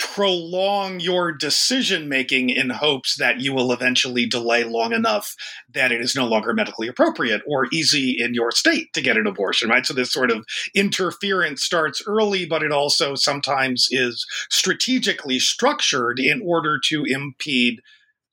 prolong 0.00 0.98
your 0.98 1.30
decision 1.30 2.08
making 2.08 2.48
in 2.48 2.70
hopes 2.70 3.16
that 3.18 3.40
you 3.40 3.52
will 3.52 3.70
eventually 3.70 4.24
delay 4.24 4.64
long 4.64 4.94
enough 4.94 5.36
that 5.72 5.92
it 5.92 6.00
is 6.00 6.16
no 6.16 6.26
longer 6.26 6.54
medically 6.54 6.88
appropriate 6.88 7.42
or 7.46 7.68
easy 7.70 8.16
in 8.18 8.32
your 8.32 8.50
state 8.50 8.92
to 8.94 9.02
get 9.02 9.18
an 9.18 9.26
abortion, 9.26 9.68
right? 9.68 9.84
So 9.84 9.92
this 9.92 10.10
sort 10.10 10.30
of 10.30 10.44
interference 10.74 11.62
starts 11.62 12.02
early, 12.06 12.46
but 12.46 12.62
it 12.62 12.72
also 12.72 13.14
sometimes 13.14 13.88
is 13.90 14.26
strategically 14.48 15.38
structured 15.38 16.18
in 16.18 16.40
order 16.42 16.80
to 16.88 17.04
impede 17.04 17.80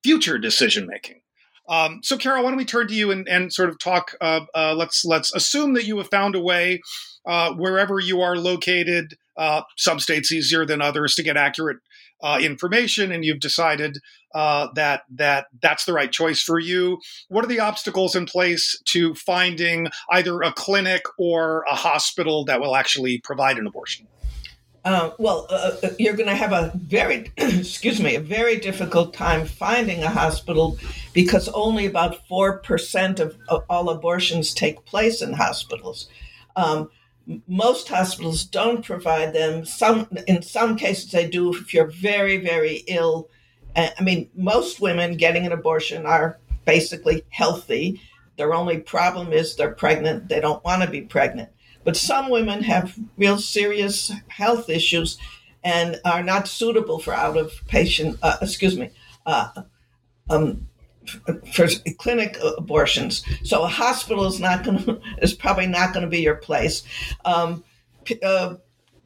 future 0.03 0.37
decision 0.37 0.87
making. 0.87 1.19
Um, 1.67 1.99
so, 2.01 2.17
Carol, 2.17 2.45
why 2.45 2.51
don't 2.51 2.57
we 2.57 2.63
turn 2.63 2.87
to 2.87 2.95
you 2.95 3.11
and, 3.11 3.27
and 3.27 3.51
sort 3.51 3.67
of 3.67 3.77
talk? 3.77 4.15
Uh, 4.21 4.45
uh, 4.55 4.73
let's 4.73 5.03
let's 5.03 5.35
assume 5.35 5.73
that 5.73 5.85
you 5.85 5.97
have 5.97 6.07
found 6.07 6.33
a 6.33 6.39
way 6.39 6.79
uh, 7.25 7.53
wherever 7.55 7.99
you 7.99 8.21
are 8.21 8.37
located 8.37 9.15
uh, 9.37 9.61
some 9.77 9.99
states 9.99 10.31
easier 10.31 10.65
than 10.65 10.81
others 10.81 11.15
to 11.15 11.23
get 11.23 11.37
accurate 11.37 11.77
uh, 12.21 12.39
information, 12.41 13.11
and 13.11 13.23
you've 13.23 13.39
decided 13.39 13.99
uh, 14.33 14.67
that 14.75 15.03
that 15.09 15.47
that's 15.61 15.85
the 15.85 15.93
right 15.93 16.11
choice 16.11 16.41
for 16.41 16.59
you. 16.59 16.99
What 17.29 17.45
are 17.45 17.47
the 17.47 17.59
obstacles 17.59 18.15
in 18.15 18.25
place 18.25 18.79
to 18.85 19.13
finding 19.15 19.87
either 20.11 20.41
a 20.41 20.51
clinic 20.51 21.03
or 21.17 21.63
a 21.69 21.75
hospital 21.75 22.45
that 22.45 22.59
will 22.59 22.75
actually 22.75 23.19
provide 23.19 23.57
an 23.57 23.67
abortion? 23.67 24.07
Uh, 24.83 25.11
well, 25.17 25.47
uh, 25.49 25.75
uh 25.83 25.89
you're 25.99 26.15
going 26.15 26.29
to 26.29 26.35
have 26.35 26.53
a 26.53 26.71
very, 26.75 27.31
excuse 27.37 28.01
me, 28.01 28.15
a 28.15 28.21
very 28.21 28.57
difficult 28.57 29.13
time 29.13 29.45
finding 29.45 30.01
a 30.01 30.09
hospital 30.09 30.77
because 31.13 31.49
only 31.49 31.85
about 31.85 32.25
four 32.27 32.59
percent 32.59 33.19
of, 33.19 33.37
of, 33.49 33.63
all 33.69 33.89
abortions 33.89 34.53
take 34.53 34.85
place 34.85 35.21
in 35.21 35.33
hospitals. 35.33 36.07
Um, 36.55 36.89
most 37.47 37.87
hospitals 37.87 38.45
don't 38.45 38.85
provide 38.85 39.33
them. 39.33 39.65
Some, 39.65 40.07
in 40.27 40.41
some 40.41 40.77
cases, 40.77 41.11
they 41.11 41.27
do. 41.29 41.53
If 41.53 41.73
you're 41.73 41.87
very, 41.87 42.37
very 42.37 42.83
ill, 42.87 43.29
I 43.75 44.01
mean, 44.01 44.29
most 44.35 44.81
women 44.81 45.17
getting 45.17 45.45
an 45.45 45.51
abortion 45.51 46.05
are 46.05 46.39
basically 46.65 47.23
healthy. 47.29 48.01
Their 48.37 48.53
only 48.53 48.79
problem 48.79 49.33
is 49.33 49.55
they're 49.55 49.71
pregnant. 49.71 50.29
They 50.29 50.39
don't 50.39 50.63
want 50.63 50.83
to 50.83 50.89
be 50.89 51.01
pregnant. 51.01 51.49
But 51.83 51.95
some 51.95 52.29
women 52.29 52.63
have 52.63 52.97
real 53.17 53.37
serious 53.37 54.11
health 54.27 54.69
issues 54.69 55.17
and 55.63 55.99
are 56.05 56.23
not 56.23 56.47
suitable 56.47 56.99
for 56.99 57.13
out 57.13 57.37
of 57.37 57.51
patient, 57.67 58.19
uh, 58.21 58.37
excuse 58.41 58.77
me, 58.77 58.89
uh, 59.25 59.49
um, 60.29 60.67
for 61.53 61.67
clinic 61.97 62.37
abortions. 62.57 63.23
So 63.43 63.63
a 63.63 63.67
hospital 63.67 64.25
is 64.25 64.39
not 64.39 64.63
going 64.63 65.01
is 65.21 65.33
probably 65.33 65.67
not 65.67 65.93
going 65.93 66.05
to 66.05 66.09
be 66.09 66.21
your 66.21 66.35
place. 66.35 66.83
Um, 67.25 67.63
uh, 68.23 68.55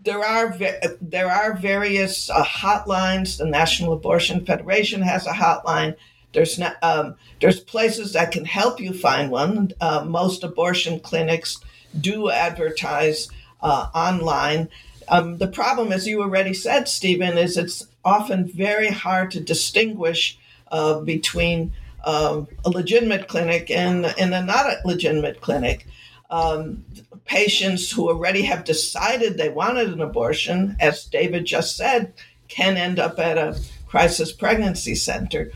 there 0.04 0.24
are 0.24 0.58
there 1.02 1.32
are 1.32 1.56
various 1.58 2.30
uh, 2.30 2.44
hotlines. 2.44 3.38
The 3.38 3.46
National 3.46 3.94
Abortion 3.94 4.46
Federation 4.46 5.02
has 5.02 5.28
a 5.28 5.32
hotline. 5.32 5.96
There's 6.34 6.58
not 6.58 6.78
um, 6.82 7.16
there's 7.40 7.60
places 7.60 8.14
that 8.14 8.32
can 8.32 8.46
help 8.46 8.80
you 8.80 8.94
find 8.94 9.30
one. 9.30 9.72
Uh, 9.80 10.06
most 10.06 10.44
abortion 10.44 11.00
clinics 11.00 11.60
do 12.00 12.30
advertise 12.30 13.30
uh, 13.62 13.88
online. 13.94 14.70
Um, 15.08 15.38
the 15.38 15.48
problem, 15.48 15.92
as 15.92 16.08
you 16.08 16.22
already 16.22 16.54
said, 16.54 16.88
Stephen, 16.88 17.38
is 17.38 17.58
it's 17.58 17.86
often 18.04 18.48
very 18.48 18.90
hard 18.90 19.32
to 19.32 19.42
distinguish 19.42 20.38
uh, 20.72 21.02
between 21.02 21.74
um, 22.04 22.48
a 22.66 22.70
legitimate 22.70 23.28
clinic 23.28 23.70
and, 23.72 24.06
and 24.06 24.34
a 24.34 24.44
not 24.44 24.66
a 24.66 24.78
legitimate 24.86 25.42
clinic. 25.42 25.88
Um, 26.30 26.86
patients 27.26 27.92
who 27.92 28.08
already 28.08 28.44
have 28.44 28.64
decided 28.64 29.38
they 29.38 29.50
wanted 29.50 29.90
an 29.90 30.02
abortion, 30.02 30.78
as 30.80 31.04
David 31.06 31.46
just 31.46 31.76
said, 31.76 32.14
can 32.48 32.78
end 32.78 33.00
up 33.00 33.20
at 33.20 33.38
a 33.38 33.60
crisis 33.88 34.32
pregnancy 34.32 34.96
center. 34.96 35.52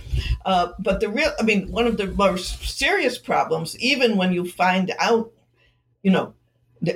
Uh, 0.46 0.74
but 0.78 1.00
the 1.00 1.08
real, 1.08 1.32
I 1.40 1.44
mean, 1.44 1.72
one 1.72 1.88
of 1.88 1.96
the 1.96 2.08
most 2.08 2.62
serious 2.66 3.18
problems, 3.18 3.80
even 3.80 4.18
when 4.18 4.34
you 4.34 4.50
find 4.50 4.94
out, 5.00 5.32
you 6.04 6.12
know, 6.12 6.34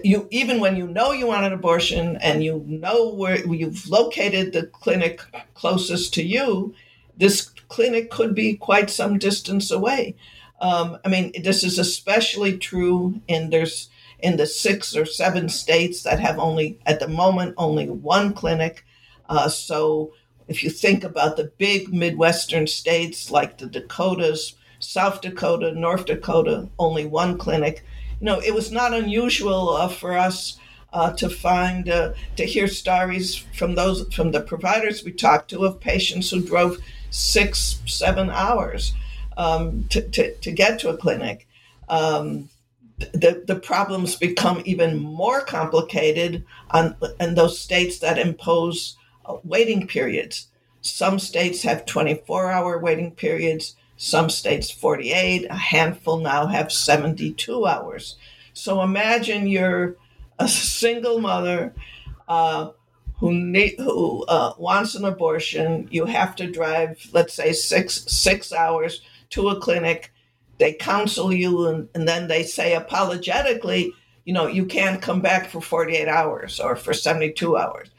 you 0.04 0.28
even 0.30 0.60
when 0.60 0.76
you 0.76 0.88
know 0.88 1.14
you 1.14 1.28
want 1.28 1.46
an 1.46 1.54
abortion 1.54 2.18
and 2.18 2.44
you 2.44 2.64
know 2.68 3.10
where 3.14 3.38
you've 3.46 3.88
located 3.88 4.52
the 4.52 4.68
clinic 4.68 5.22
closest 5.54 6.14
to 6.16 6.24
you, 6.24 6.76
this 7.18 7.50
clinic 7.70 8.10
could 8.12 8.36
be 8.36 8.58
quite 8.58 8.90
some 8.90 9.18
distance 9.18 9.72
away. 9.72 10.16
Um, 10.62 10.98
I 11.06 11.08
mean, 11.08 11.32
this 11.42 11.64
is 11.64 11.80
especially 11.80 12.58
true 12.58 13.22
in 13.28 13.50
there's 13.50 13.90
in 14.20 14.36
the 14.36 14.46
six 14.46 14.96
or 14.98 15.06
seven 15.06 15.48
states 15.48 16.04
that 16.04 16.20
have 16.20 16.38
only 16.38 16.78
at 16.86 17.00
the 17.00 17.08
moment 17.08 17.54
only 17.58 17.88
one 17.88 18.34
clinic. 18.34 18.86
Uh, 19.30 19.48
so 19.48 20.12
if 20.50 20.64
you 20.64 20.70
think 20.70 21.04
about 21.04 21.38
the 21.38 21.52
big 21.58 21.94
Midwestern 21.94 22.68
states 22.68 23.32
like 23.32 23.58
the 23.58 23.68
Dakotas, 23.68 24.56
South 24.80 25.22
Dakota, 25.22 25.72
North 25.72 26.06
Dakota, 26.06 26.68
only 26.80 27.06
one 27.06 27.38
clinic. 27.38 27.86
You 28.20 28.26
know, 28.26 28.40
it 28.40 28.54
was 28.54 28.72
not 28.72 28.94
unusual 28.94 29.70
uh, 29.70 29.88
for 29.88 30.18
us 30.18 30.58
uh, 30.92 31.14
to 31.14 31.30
find 31.30 31.88
uh, 31.88 32.14
to 32.36 32.46
hear 32.46 32.68
stories 32.68 33.36
from 33.36 33.76
those 33.76 34.12
from 34.14 34.32
the 34.32 34.42
providers 34.42 35.04
we 35.04 35.12
talked 35.12 35.50
to 35.52 35.66
of 35.66 35.80
patients 35.80 36.32
who 36.32 36.42
drove 36.42 36.78
six, 37.10 37.82
seven 37.86 38.30
hours 38.30 38.94
um, 39.38 39.86
to, 39.90 40.02
to, 40.10 40.36
to, 40.36 40.52
get 40.52 40.80
to 40.80 40.90
a 40.90 40.98
clinic. 40.98 41.48
Um, 41.88 42.50
the, 42.98 43.44
the 43.46 43.56
problems 43.56 44.16
become 44.16 44.62
even 44.66 44.98
more 44.98 45.42
complicated 45.42 46.44
on, 46.72 46.96
in 47.20 47.36
those 47.36 47.60
states 47.60 48.00
that 48.00 48.18
impose 48.18 48.98
uh, 49.26 49.38
waiting 49.44 49.88
periods. 49.88 50.48
Some 50.82 51.20
states 51.20 51.64
have 51.64 51.86
24 51.86 52.52
hour 52.52 52.78
waiting 52.78 53.12
periods, 53.12 53.76
some 53.98 54.30
states 54.30 54.72
48, 54.72 55.48
a 55.50 55.56
handful 55.56 56.20
now 56.20 56.48
have 56.48 56.72
72 56.72 57.66
hours. 57.66 58.16
So 58.54 58.82
imagine 58.82 59.48
you're 59.48 59.96
a 60.38 60.48
single 60.50 61.20
mother 61.20 61.74
uh, 62.28 62.72
who 63.20 63.34
need, 63.34 63.76
who 63.78 64.24
uh, 64.26 64.54
wants 64.58 64.96
an 64.96 65.04
abortion, 65.06 65.88
you 65.92 66.06
have 66.06 66.36
to 66.38 66.50
drive, 66.50 67.06
let's 67.12 67.34
say, 67.34 67.52
six 67.52 68.06
six 68.08 68.54
hours 68.54 69.02
to 69.32 69.50
a 69.50 69.60
clinic. 69.60 70.12
They 70.58 70.74
counsel 70.74 71.34
you, 71.34 71.68
and, 71.68 71.90
and 71.94 72.08
then 72.08 72.28
they 72.28 72.44
say 72.44 72.76
apologetically, 72.76 73.94
you 74.26 74.34
know, 74.34 74.48
you 74.48 74.66
can't 74.66 75.02
come 75.02 75.22
back 75.22 75.50
for 75.50 75.62
48 75.62 76.08
hours 76.08 76.60
or 76.60 76.76
for 76.76 76.94
72 76.94 77.58
hours. 77.58 77.90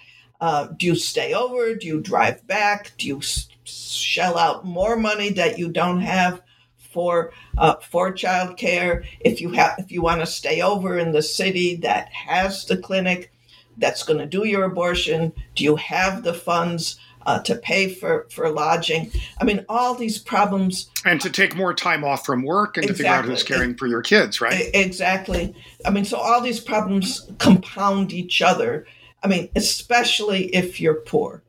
Uh, 0.40 0.68
do 0.76 0.87
you 0.87 0.94
stay 0.94 1.35
over? 1.35 1.74
Do 1.74 1.87
you 1.87 2.00
drive 2.00 2.46
back? 2.46 2.92
Do 2.96 3.06
you 3.06 3.20
shell 3.64 4.38
out 4.38 4.64
more 4.64 4.96
money 4.96 5.30
that 5.30 5.59
you 5.59 5.68
don't 5.70 6.00
have 6.00 6.40
for 6.78 7.33
uh, 7.59 7.74
for 7.76 8.12
childcare? 8.12 9.04
If 9.20 9.42
you 9.42 9.50
have, 9.50 9.74
if 9.78 9.92
you 9.92 10.00
want 10.00 10.20
to 10.20 10.26
stay 10.26 10.62
over 10.62 10.98
in 10.98 11.12
the 11.12 11.22
city 11.22 11.76
that 11.76 12.09
has 12.12 12.64
the 12.64 12.78
clinic, 12.78 13.33
that's 13.81 14.03
going 14.03 14.19
to 14.21 14.27
do 14.27 14.47
your 14.47 14.64
abortion? 14.64 15.33
Do 15.57 15.64
you 15.64 15.77
have 15.77 16.23
the 16.23 16.35
funds 16.35 16.99
uh, 17.27 17.40
to 17.40 17.57
pay 17.57 17.93
for, 17.93 18.27
for 18.31 18.51
lodging? 18.51 19.11
I 19.40 19.45
mean, 19.45 19.64
all 19.69 19.95
these 19.95 20.19
problems. 20.19 20.90
And 21.05 21.21
to 21.21 21.31
take 21.31 21.57
more 21.57 21.75
time 21.75 22.05
off 22.05 22.25
from 22.25 22.43
work 22.43 22.77
and 22.77 22.85
exactly. 22.85 22.93
to 22.93 22.97
figure 23.03 23.16
out 23.16 23.25
who's 23.25 23.43
caring 23.43 23.77
for 23.77 23.87
your 23.87 24.03
kids, 24.03 24.40
right? 24.40 24.71
Exactly. 24.75 25.55
I 25.85 25.90
mean, 25.90 26.05
so 26.05 26.19
all 26.19 26.40
these 26.40 26.61
problems 26.61 27.29
compound 27.38 28.12
each 28.12 28.43
other. 28.43 28.87
I 29.23 29.29
mean, 29.29 29.49
especially 29.57 30.55
if 30.55 30.81
you're 30.81 31.01
poor. 31.01 31.43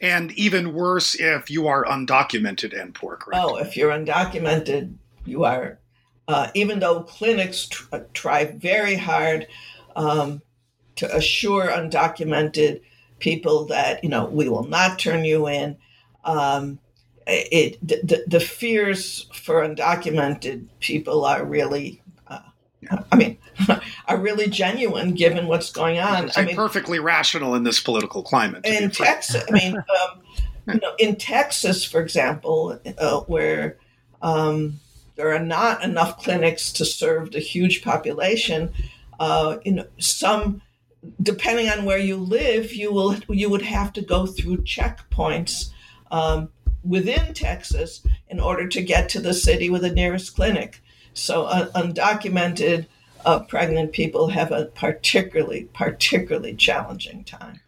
And 0.00 0.32
even 0.32 0.74
worse 0.74 1.14
if 1.14 1.50
you 1.50 1.68
are 1.68 1.84
undocumented 1.84 2.78
and 2.78 2.94
poor, 2.94 3.16
correct? 3.16 3.42
Oh, 3.42 3.56
if 3.56 3.76
you're 3.76 3.92
undocumented, 3.92 4.94
you 5.24 5.44
are. 5.44 5.78
Uh, 6.26 6.48
even 6.54 6.80
though 6.80 7.02
clinics 7.02 7.66
tr- 7.66 7.96
try 8.12 8.44
very 8.44 8.96
hard 8.96 9.46
um, 9.96 10.42
to 10.96 11.16
assure 11.16 11.68
undocumented 11.68 12.80
people 13.18 13.64
that 13.66 14.02
you 14.02 14.10
know 14.10 14.26
we 14.26 14.48
will 14.48 14.64
not 14.64 14.98
turn 14.98 15.24
you 15.24 15.48
in. 15.48 15.76
Um, 16.24 16.78
it 17.26 17.78
the, 17.86 18.24
the 18.26 18.40
fears 18.40 19.26
for 19.32 19.66
undocumented 19.66 20.66
people 20.80 21.24
are 21.24 21.44
really, 21.44 22.02
uh, 22.26 22.40
I 23.10 23.16
mean, 23.16 23.38
are 24.08 24.16
really 24.16 24.48
genuine 24.48 25.14
given 25.14 25.46
what's 25.46 25.70
going 25.70 25.98
on. 25.98 26.30
I 26.36 26.44
mean, 26.44 26.56
perfectly 26.56 26.98
rational 26.98 27.54
in 27.54 27.64
this 27.64 27.80
political 27.80 28.22
climate. 28.22 28.66
In 28.66 28.90
Texas, 28.90 29.44
I 29.48 29.52
mean, 29.52 29.76
um, 29.76 30.20
you 30.66 30.80
know, 30.80 30.94
in 30.98 31.16
Texas, 31.16 31.84
for 31.84 32.00
example, 32.00 32.78
uh, 32.98 33.20
where 33.20 33.78
um, 34.20 34.80
there 35.16 35.32
are 35.32 35.44
not 35.44 35.84
enough 35.84 36.18
clinics 36.22 36.72
to 36.72 36.84
serve 36.84 37.32
the 37.32 37.40
huge 37.40 37.82
population, 37.82 38.72
uh, 39.20 39.58
you 39.64 39.72
know, 39.72 39.86
some 39.98 40.62
depending 41.22 41.68
on 41.68 41.84
where 41.84 41.98
you 41.98 42.16
live, 42.16 42.72
you 42.72 42.92
will 42.92 43.16
you 43.28 43.48
would 43.50 43.62
have 43.62 43.92
to 43.94 44.02
go 44.02 44.26
through 44.26 44.58
checkpoints 44.58 45.70
um, 46.10 46.50
within 46.84 47.34
Texas 47.34 48.04
in 48.28 48.40
order 48.40 48.68
to 48.68 48.82
get 48.82 49.08
to 49.10 49.20
the 49.20 49.34
city 49.34 49.70
with 49.70 49.82
the 49.82 49.90
nearest 49.90 50.34
clinic. 50.34 50.82
So 51.14 51.44
uh, 51.44 51.70
undocumented 51.72 52.86
uh, 53.24 53.40
pregnant 53.40 53.92
people 53.92 54.28
have 54.28 54.52
a 54.52 54.66
particularly 54.66 55.64
particularly 55.72 56.54
challenging 56.54 57.24
time. 57.24 57.60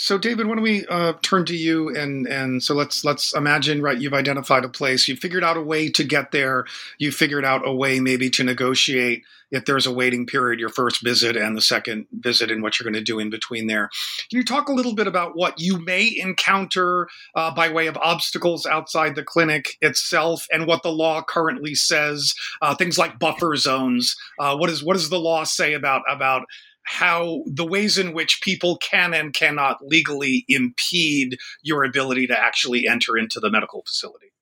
So, 0.00 0.16
David, 0.16 0.46
why 0.46 0.54
don't 0.54 0.62
we 0.62 0.86
uh, 0.86 1.14
turn 1.22 1.44
to 1.46 1.56
you 1.56 1.88
and 1.88 2.24
and 2.28 2.62
so 2.62 2.72
let's 2.72 3.04
let's 3.04 3.34
imagine 3.34 3.82
right. 3.82 4.00
You've 4.00 4.14
identified 4.14 4.64
a 4.64 4.68
place. 4.68 5.08
You've 5.08 5.18
figured 5.18 5.42
out 5.42 5.56
a 5.56 5.60
way 5.60 5.90
to 5.90 6.04
get 6.04 6.30
there. 6.30 6.66
You 6.98 7.10
figured 7.10 7.44
out 7.44 7.66
a 7.66 7.74
way 7.74 7.98
maybe 7.98 8.30
to 8.30 8.44
negotiate 8.44 9.24
if 9.50 9.64
there's 9.64 9.86
a 9.86 9.92
waiting 9.92 10.24
period, 10.24 10.60
your 10.60 10.68
first 10.68 11.02
visit 11.02 11.36
and 11.36 11.56
the 11.56 11.60
second 11.60 12.06
visit, 12.12 12.50
and 12.50 12.62
what 12.62 12.78
you're 12.78 12.84
going 12.84 12.94
to 12.94 13.00
do 13.00 13.18
in 13.18 13.28
between 13.28 13.66
there. 13.66 13.90
Can 14.30 14.38
you 14.38 14.44
talk 14.44 14.68
a 14.68 14.72
little 14.72 14.94
bit 14.94 15.08
about 15.08 15.36
what 15.36 15.58
you 15.58 15.78
may 15.78 16.14
encounter 16.16 17.08
uh, 17.34 17.50
by 17.50 17.68
way 17.68 17.88
of 17.88 17.96
obstacles 17.96 18.66
outside 18.66 19.16
the 19.16 19.24
clinic 19.24 19.78
itself, 19.80 20.46
and 20.52 20.68
what 20.68 20.84
the 20.84 20.92
law 20.92 21.22
currently 21.22 21.74
says? 21.74 22.34
Uh, 22.62 22.74
things 22.74 22.98
like 22.98 23.18
buffer 23.18 23.56
zones. 23.56 24.14
Uh, 24.38 24.56
what 24.56 24.70
is 24.70 24.84
what 24.84 24.94
does 24.94 25.10
the 25.10 25.18
law 25.18 25.42
say 25.42 25.72
about 25.72 26.02
about 26.08 26.44
how 26.88 27.42
the 27.46 27.66
ways 27.66 27.98
in 27.98 28.14
which 28.14 28.40
people 28.40 28.78
can 28.78 29.12
and 29.12 29.34
cannot 29.34 29.76
legally 29.82 30.46
impede 30.48 31.36
your 31.62 31.84
ability 31.84 32.26
to 32.26 32.38
actually 32.38 32.88
enter 32.88 33.16
into 33.18 33.38
the 33.40 33.50
medical 33.50 33.82
facility. 33.82 34.32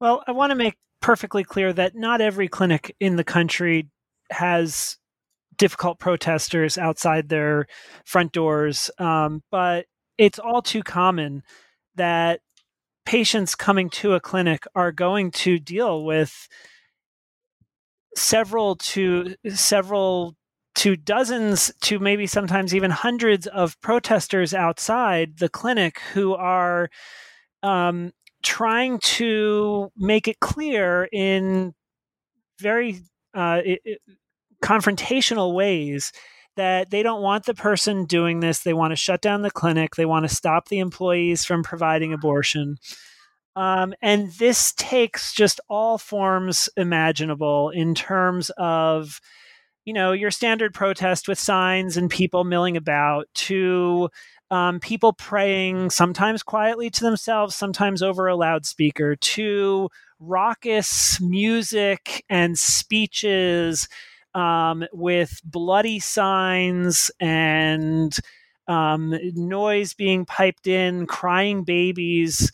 Well, 0.00 0.22
I 0.26 0.32
want 0.32 0.50
to 0.52 0.56
make 0.56 0.76
perfectly 1.02 1.44
clear 1.44 1.72
that 1.74 1.94
not 1.94 2.22
every 2.22 2.48
clinic 2.48 2.96
in 2.98 3.16
the 3.16 3.24
country 3.24 3.90
has 4.30 4.96
difficult 5.58 5.98
protesters 5.98 6.78
outside 6.78 7.28
their 7.28 7.66
front 8.06 8.32
doors, 8.32 8.90
um, 8.98 9.42
but 9.50 9.84
it's 10.16 10.38
all 10.38 10.62
too 10.62 10.82
common 10.82 11.42
that 11.96 12.40
patients 13.04 13.54
coming 13.54 13.90
to 13.90 14.14
a 14.14 14.20
clinic 14.20 14.64
are 14.74 14.92
going 14.92 15.30
to 15.30 15.58
deal 15.58 16.04
with 16.04 16.48
several 18.16 18.76
to 18.76 19.34
several 19.50 20.36
to 20.80 20.96
dozens 20.96 21.70
to 21.82 21.98
maybe 21.98 22.26
sometimes 22.26 22.74
even 22.74 22.90
hundreds 22.90 23.46
of 23.46 23.78
protesters 23.82 24.54
outside 24.54 25.36
the 25.36 25.48
clinic 25.50 26.00
who 26.14 26.32
are 26.32 26.88
um, 27.62 28.12
trying 28.42 28.98
to 29.00 29.92
make 29.94 30.26
it 30.26 30.40
clear 30.40 31.06
in 31.12 31.74
very 32.58 32.98
uh, 33.34 33.60
it, 33.62 33.82
it, 33.84 34.00
confrontational 34.62 35.52
ways 35.52 36.12
that 36.56 36.88
they 36.88 37.02
don't 37.02 37.20
want 37.20 37.44
the 37.44 37.52
person 37.52 38.06
doing 38.06 38.40
this. 38.40 38.60
They 38.60 38.72
want 38.72 38.92
to 38.92 38.96
shut 38.96 39.20
down 39.20 39.42
the 39.42 39.50
clinic. 39.50 39.96
They 39.96 40.06
want 40.06 40.26
to 40.26 40.34
stop 40.34 40.68
the 40.68 40.78
employees 40.78 41.44
from 41.44 41.62
providing 41.62 42.14
abortion. 42.14 42.78
Um, 43.54 43.92
and 44.00 44.32
this 44.32 44.72
takes 44.78 45.34
just 45.34 45.60
all 45.68 45.98
forms 45.98 46.70
imaginable 46.78 47.68
in 47.68 47.94
terms 47.94 48.50
of, 48.56 49.20
you 49.84 49.92
know, 49.92 50.12
your 50.12 50.30
standard 50.30 50.74
protest 50.74 51.28
with 51.28 51.38
signs 51.38 51.96
and 51.96 52.10
people 52.10 52.44
milling 52.44 52.76
about 52.76 53.26
to 53.34 54.08
um, 54.50 54.80
people 54.80 55.12
praying, 55.12 55.90
sometimes 55.90 56.42
quietly 56.42 56.90
to 56.90 57.04
themselves, 57.04 57.54
sometimes 57.54 58.02
over 58.02 58.26
a 58.26 58.36
loudspeaker, 58.36 59.16
to 59.16 59.88
raucous 60.18 61.20
music 61.20 62.24
and 62.28 62.58
speeches 62.58 63.88
um, 64.34 64.84
with 64.92 65.40
bloody 65.44 65.98
signs 65.98 67.10
and 67.20 68.18
um, 68.68 69.14
noise 69.34 69.94
being 69.94 70.24
piped 70.24 70.66
in, 70.66 71.06
crying 71.06 71.64
babies. 71.64 72.52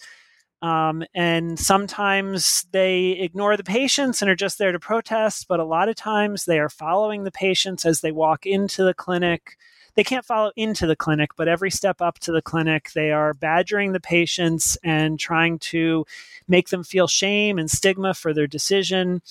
Um, 0.63 1.05
and 1.15 1.59
sometimes 1.59 2.67
they 2.73 3.11
ignore 3.11 3.57
the 3.57 3.65
patients 3.65 4.23
and 4.23 4.31
are 4.31 4.37
just 4.37 4.59
there 4.59 4.73
to 4.73 4.79
protest, 4.79 5.47
but 5.49 5.61
a 5.61 5.65
lot 5.65 5.89
of 5.89 5.97
times 5.97 6.45
they 6.45 6.59
are 6.59 6.71
following 6.71 7.25
the 7.25 7.31
patients 7.31 7.85
as 7.85 8.01
they 8.01 8.11
walk 8.11 8.47
into 8.47 8.83
the 8.83 8.95
clinic. 8.95 9.59
They 9.97 10.05
can't 10.05 10.25
follow 10.25 10.53
into 10.57 10.87
the 10.87 10.97
clinic, 10.97 11.31
but 11.37 11.49
every 11.49 11.71
step 11.71 12.01
up 12.01 12.19
to 12.21 12.33
the 12.33 12.43
clinic, 12.43 12.93
they 12.93 13.13
are 13.13 13.35
badgering 13.35 13.93
the 13.93 14.01
patients 14.01 14.77
and 14.83 15.21
trying 15.21 15.59
to 15.59 16.07
make 16.49 16.69
them 16.71 16.85
feel 16.85 17.07
shame 17.07 17.59
and 17.59 17.71
stigma 17.71 18.15
for 18.15 18.33
their 18.33 18.47
decision. 18.47 19.23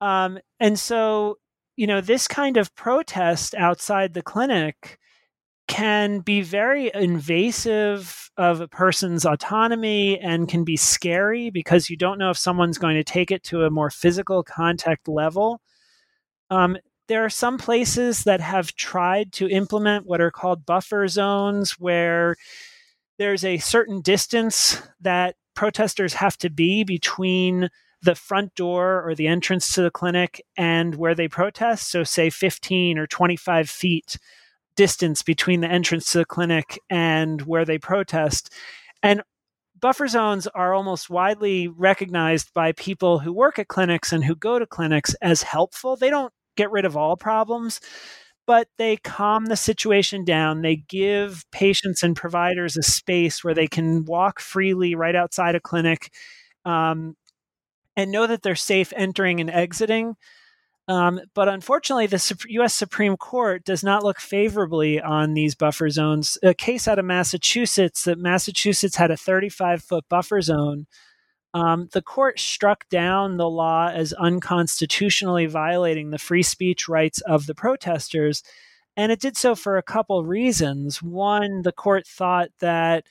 Um, 0.00 0.38
and 0.60 0.78
so, 0.78 1.38
you 1.76 1.86
know, 1.86 2.00
this 2.00 2.28
kind 2.28 2.56
of 2.56 2.74
protest 2.74 3.54
outside 3.54 4.14
the 4.14 4.22
clinic 4.22 4.98
can 5.66 6.20
be 6.20 6.42
very 6.42 6.90
invasive 6.94 8.30
of 8.36 8.60
a 8.60 8.68
person's 8.68 9.24
autonomy 9.24 10.18
and 10.18 10.48
can 10.48 10.64
be 10.64 10.76
scary 10.76 11.50
because 11.50 11.88
you 11.88 11.96
don't 11.96 12.18
know 12.18 12.30
if 12.30 12.36
someone's 12.36 12.78
going 12.78 12.96
to 12.96 13.04
take 13.04 13.30
it 13.30 13.42
to 13.44 13.62
a 13.62 13.70
more 13.70 13.90
physical 13.90 14.42
contact 14.42 15.08
level. 15.08 15.60
Um, 16.50 16.76
there 17.08 17.24
are 17.24 17.30
some 17.30 17.58
places 17.58 18.24
that 18.24 18.40
have 18.40 18.74
tried 18.74 19.32
to 19.32 19.48
implement 19.48 20.06
what 20.06 20.20
are 20.20 20.30
called 20.30 20.66
buffer 20.66 21.06
zones 21.06 21.72
where 21.72 22.36
there's 23.18 23.44
a 23.44 23.58
certain 23.58 24.00
distance 24.00 24.82
that 25.00 25.36
protesters 25.54 26.14
have 26.14 26.36
to 26.38 26.50
be 26.50 26.82
between 26.82 27.68
the 28.02 28.14
front 28.14 28.54
door 28.54 29.02
or 29.06 29.14
the 29.14 29.28
entrance 29.28 29.72
to 29.72 29.82
the 29.82 29.90
clinic 29.90 30.44
and 30.56 30.94
where 30.96 31.14
they 31.14 31.28
protest. 31.28 31.90
So, 31.90 32.04
say 32.04 32.28
15 32.28 32.98
or 32.98 33.06
25 33.06 33.70
feet 33.70 34.18
distance 34.76 35.22
between 35.22 35.60
the 35.60 35.70
entrance 35.70 36.12
to 36.12 36.18
the 36.18 36.24
clinic 36.24 36.78
and 36.90 37.42
where 37.42 37.64
they 37.64 37.78
protest. 37.78 38.52
And 39.02 39.22
buffer 39.80 40.08
zones 40.08 40.46
are 40.48 40.74
almost 40.74 41.10
widely 41.10 41.68
recognized 41.68 42.52
by 42.54 42.72
people 42.72 43.18
who 43.18 43.32
work 43.32 43.58
at 43.58 43.68
clinics 43.68 44.12
and 44.12 44.24
who 44.24 44.34
go 44.34 44.58
to 44.58 44.66
clinics 44.66 45.14
as 45.22 45.42
helpful. 45.42 45.96
They 45.96 46.10
don't 46.10 46.32
get 46.56 46.70
rid 46.70 46.84
of 46.84 46.96
all 46.96 47.16
problems, 47.16 47.80
but 48.46 48.68
they 48.78 48.96
calm 48.98 49.46
the 49.46 49.56
situation 49.56 50.24
down. 50.24 50.62
They 50.62 50.76
give 50.76 51.44
patients 51.52 52.02
and 52.02 52.16
providers 52.16 52.76
a 52.76 52.82
space 52.82 53.42
where 53.42 53.54
they 53.54 53.66
can 53.66 54.04
walk 54.04 54.40
freely 54.40 54.94
right 54.94 55.16
outside 55.16 55.54
a 55.54 55.60
clinic 55.60 56.10
um, 56.64 57.16
and 57.96 58.10
know 58.10 58.26
that 58.26 58.42
they're 58.42 58.54
safe 58.54 58.92
entering 58.96 59.40
and 59.40 59.50
exiting. 59.50 60.14
Um, 60.86 61.20
but 61.34 61.48
unfortunately, 61.48 62.06
the 62.06 62.36
U.S. 62.48 62.74
Supreme 62.74 63.16
Court 63.16 63.64
does 63.64 63.82
not 63.82 64.04
look 64.04 64.20
favorably 64.20 65.00
on 65.00 65.32
these 65.32 65.54
buffer 65.54 65.88
zones. 65.88 66.36
A 66.42 66.52
case 66.52 66.86
out 66.86 66.98
of 66.98 67.06
Massachusetts 67.06 68.04
that 68.04 68.18
Massachusetts 68.18 68.96
had 68.96 69.10
a 69.10 69.16
35 69.16 69.82
foot 69.82 70.04
buffer 70.10 70.42
zone 70.42 70.86
um, 71.54 71.88
the 71.92 72.02
court 72.02 72.40
struck 72.40 72.88
down 72.88 73.36
the 73.36 73.48
law 73.48 73.88
as 73.88 74.12
unconstitutionally 74.12 75.46
violating 75.46 76.10
the 76.10 76.18
free 76.18 76.42
speech 76.42 76.88
rights 76.88 77.20
of 77.20 77.46
the 77.46 77.54
protesters. 77.54 78.42
And 78.96 79.12
it 79.12 79.20
did 79.20 79.36
so 79.36 79.54
for 79.54 79.78
a 79.78 79.82
couple 79.82 80.24
reasons. 80.24 81.00
One, 81.00 81.62
the 81.62 81.72
court 81.72 82.08
thought 82.08 82.48
that 82.58 83.06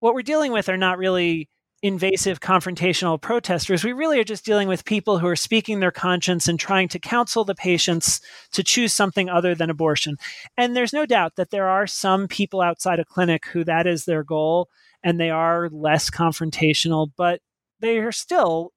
what 0.00 0.14
we're 0.14 0.22
dealing 0.22 0.52
with 0.52 0.68
are 0.68 0.76
not 0.76 0.98
really 0.98 1.48
invasive 1.84 2.40
confrontational 2.40 3.20
protesters. 3.20 3.84
We 3.84 3.92
really 3.92 4.18
are 4.18 4.24
just 4.24 4.46
dealing 4.46 4.68
with 4.68 4.86
people 4.86 5.18
who 5.18 5.26
are 5.26 5.36
speaking 5.36 5.80
their 5.80 5.90
conscience 5.90 6.48
and 6.48 6.58
trying 6.58 6.88
to 6.88 6.98
counsel 6.98 7.44
the 7.44 7.54
patients 7.54 8.22
to 8.52 8.62
choose 8.62 8.94
something 8.94 9.28
other 9.28 9.54
than 9.54 9.68
abortion. 9.68 10.16
And 10.56 10.74
there's 10.74 10.94
no 10.94 11.04
doubt 11.04 11.36
that 11.36 11.50
there 11.50 11.68
are 11.68 11.86
some 11.86 12.26
people 12.26 12.62
outside 12.62 13.00
a 13.00 13.04
clinic 13.04 13.44
who 13.48 13.64
that 13.64 13.86
is 13.86 14.06
their 14.06 14.24
goal 14.24 14.70
and 15.02 15.20
they 15.20 15.28
are 15.28 15.68
less 15.68 16.08
confrontational. 16.08 17.10
But 17.18 17.40
they 17.80 17.98
are 17.98 18.12
still 18.12 18.72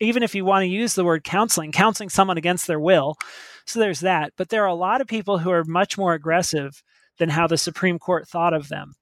even 0.00 0.24
if 0.24 0.34
you 0.34 0.44
want 0.44 0.62
to 0.62 0.68
use 0.68 0.94
the 0.94 1.04
word 1.04 1.22
counseling, 1.22 1.70
counseling 1.70 2.08
someone 2.08 2.38
against 2.38 2.66
their 2.66 2.80
will. 2.80 3.16
So 3.64 3.78
there's 3.78 4.00
that. 4.00 4.32
But 4.36 4.48
there 4.48 4.64
are 4.64 4.68
a 4.68 4.74
lot 4.74 5.00
of 5.00 5.06
people 5.06 5.38
who 5.38 5.50
are 5.50 5.64
much 5.64 5.96
more 5.96 6.14
aggressive 6.14 6.82
than 7.18 7.28
how 7.28 7.46
the 7.46 7.56
Supreme 7.56 8.00
Court 8.00 8.26
thought 8.28 8.54
of 8.54 8.68
them. 8.68 8.94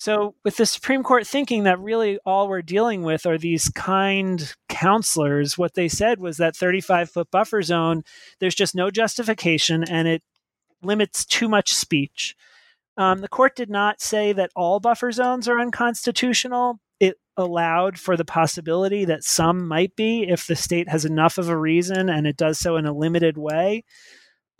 So, 0.00 0.34
with 0.44 0.56
the 0.56 0.64
Supreme 0.64 1.02
Court 1.02 1.26
thinking 1.26 1.64
that 1.64 1.78
really 1.78 2.18
all 2.24 2.48
we're 2.48 2.62
dealing 2.62 3.02
with 3.02 3.26
are 3.26 3.36
these 3.36 3.68
kind 3.68 4.50
counselors, 4.70 5.58
what 5.58 5.74
they 5.74 5.88
said 5.88 6.20
was 6.20 6.38
that 6.38 6.56
35 6.56 7.10
foot 7.10 7.30
buffer 7.30 7.60
zone, 7.60 8.02
there's 8.38 8.54
just 8.54 8.74
no 8.74 8.90
justification 8.90 9.84
and 9.84 10.08
it 10.08 10.22
limits 10.82 11.26
too 11.26 11.50
much 11.50 11.74
speech. 11.74 12.34
Um, 12.96 13.20
the 13.20 13.28
court 13.28 13.54
did 13.54 13.68
not 13.68 14.00
say 14.00 14.32
that 14.32 14.50
all 14.56 14.80
buffer 14.80 15.12
zones 15.12 15.46
are 15.48 15.60
unconstitutional, 15.60 16.80
it 16.98 17.18
allowed 17.36 17.98
for 17.98 18.16
the 18.16 18.24
possibility 18.24 19.04
that 19.04 19.22
some 19.22 19.68
might 19.68 19.94
be 19.96 20.22
if 20.22 20.46
the 20.46 20.56
state 20.56 20.88
has 20.88 21.04
enough 21.04 21.36
of 21.36 21.50
a 21.50 21.58
reason 21.58 22.08
and 22.08 22.26
it 22.26 22.38
does 22.38 22.58
so 22.58 22.76
in 22.76 22.86
a 22.86 22.96
limited 22.96 23.36
way. 23.36 23.84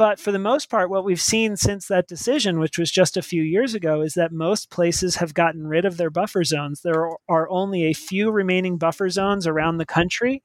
But 0.01 0.19
for 0.19 0.33
the 0.33 0.39
most 0.39 0.71
part, 0.71 0.89
what 0.89 1.05
we've 1.05 1.21
seen 1.21 1.59
since 1.59 1.87
that 1.89 2.09
decision, 2.09 2.59
which 2.59 2.79
was 2.79 2.91
just 2.91 3.19
a 3.19 3.23
few 3.23 3.43
years 3.43 3.75
ago, 3.75 4.01
is 4.01 4.15
that 4.15 4.33
most 4.33 4.71
places 4.71 5.17
have 5.17 5.35
gotten 5.35 5.67
rid 5.67 5.85
of 5.85 5.99
their 5.99 6.09
buffer 6.09 6.43
zones. 6.43 6.81
There 6.81 7.11
are 7.29 7.51
only 7.51 7.85
a 7.85 7.93
few 7.93 8.31
remaining 8.31 8.79
buffer 8.79 9.11
zones 9.11 9.47
around 9.47 9.77
the 9.77 9.85
country. 9.85 10.43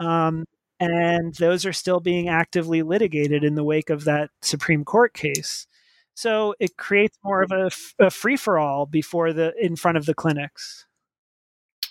Um, 0.00 0.46
and 0.80 1.34
those 1.34 1.66
are 1.66 1.72
still 1.74 2.00
being 2.00 2.30
actively 2.30 2.80
litigated 2.80 3.44
in 3.44 3.56
the 3.56 3.62
wake 3.62 3.90
of 3.90 4.04
that 4.04 4.30
Supreme 4.40 4.86
Court 4.86 5.12
case. 5.12 5.66
So 6.14 6.54
it 6.58 6.78
creates 6.78 7.18
more 7.22 7.42
of 7.42 7.52
a, 7.52 7.68
a 7.98 8.08
free 8.08 8.38
for 8.38 8.58
all 8.58 8.86
before 8.86 9.34
the 9.34 9.52
in 9.60 9.76
front 9.76 9.98
of 9.98 10.06
the 10.06 10.14
clinics 10.14 10.86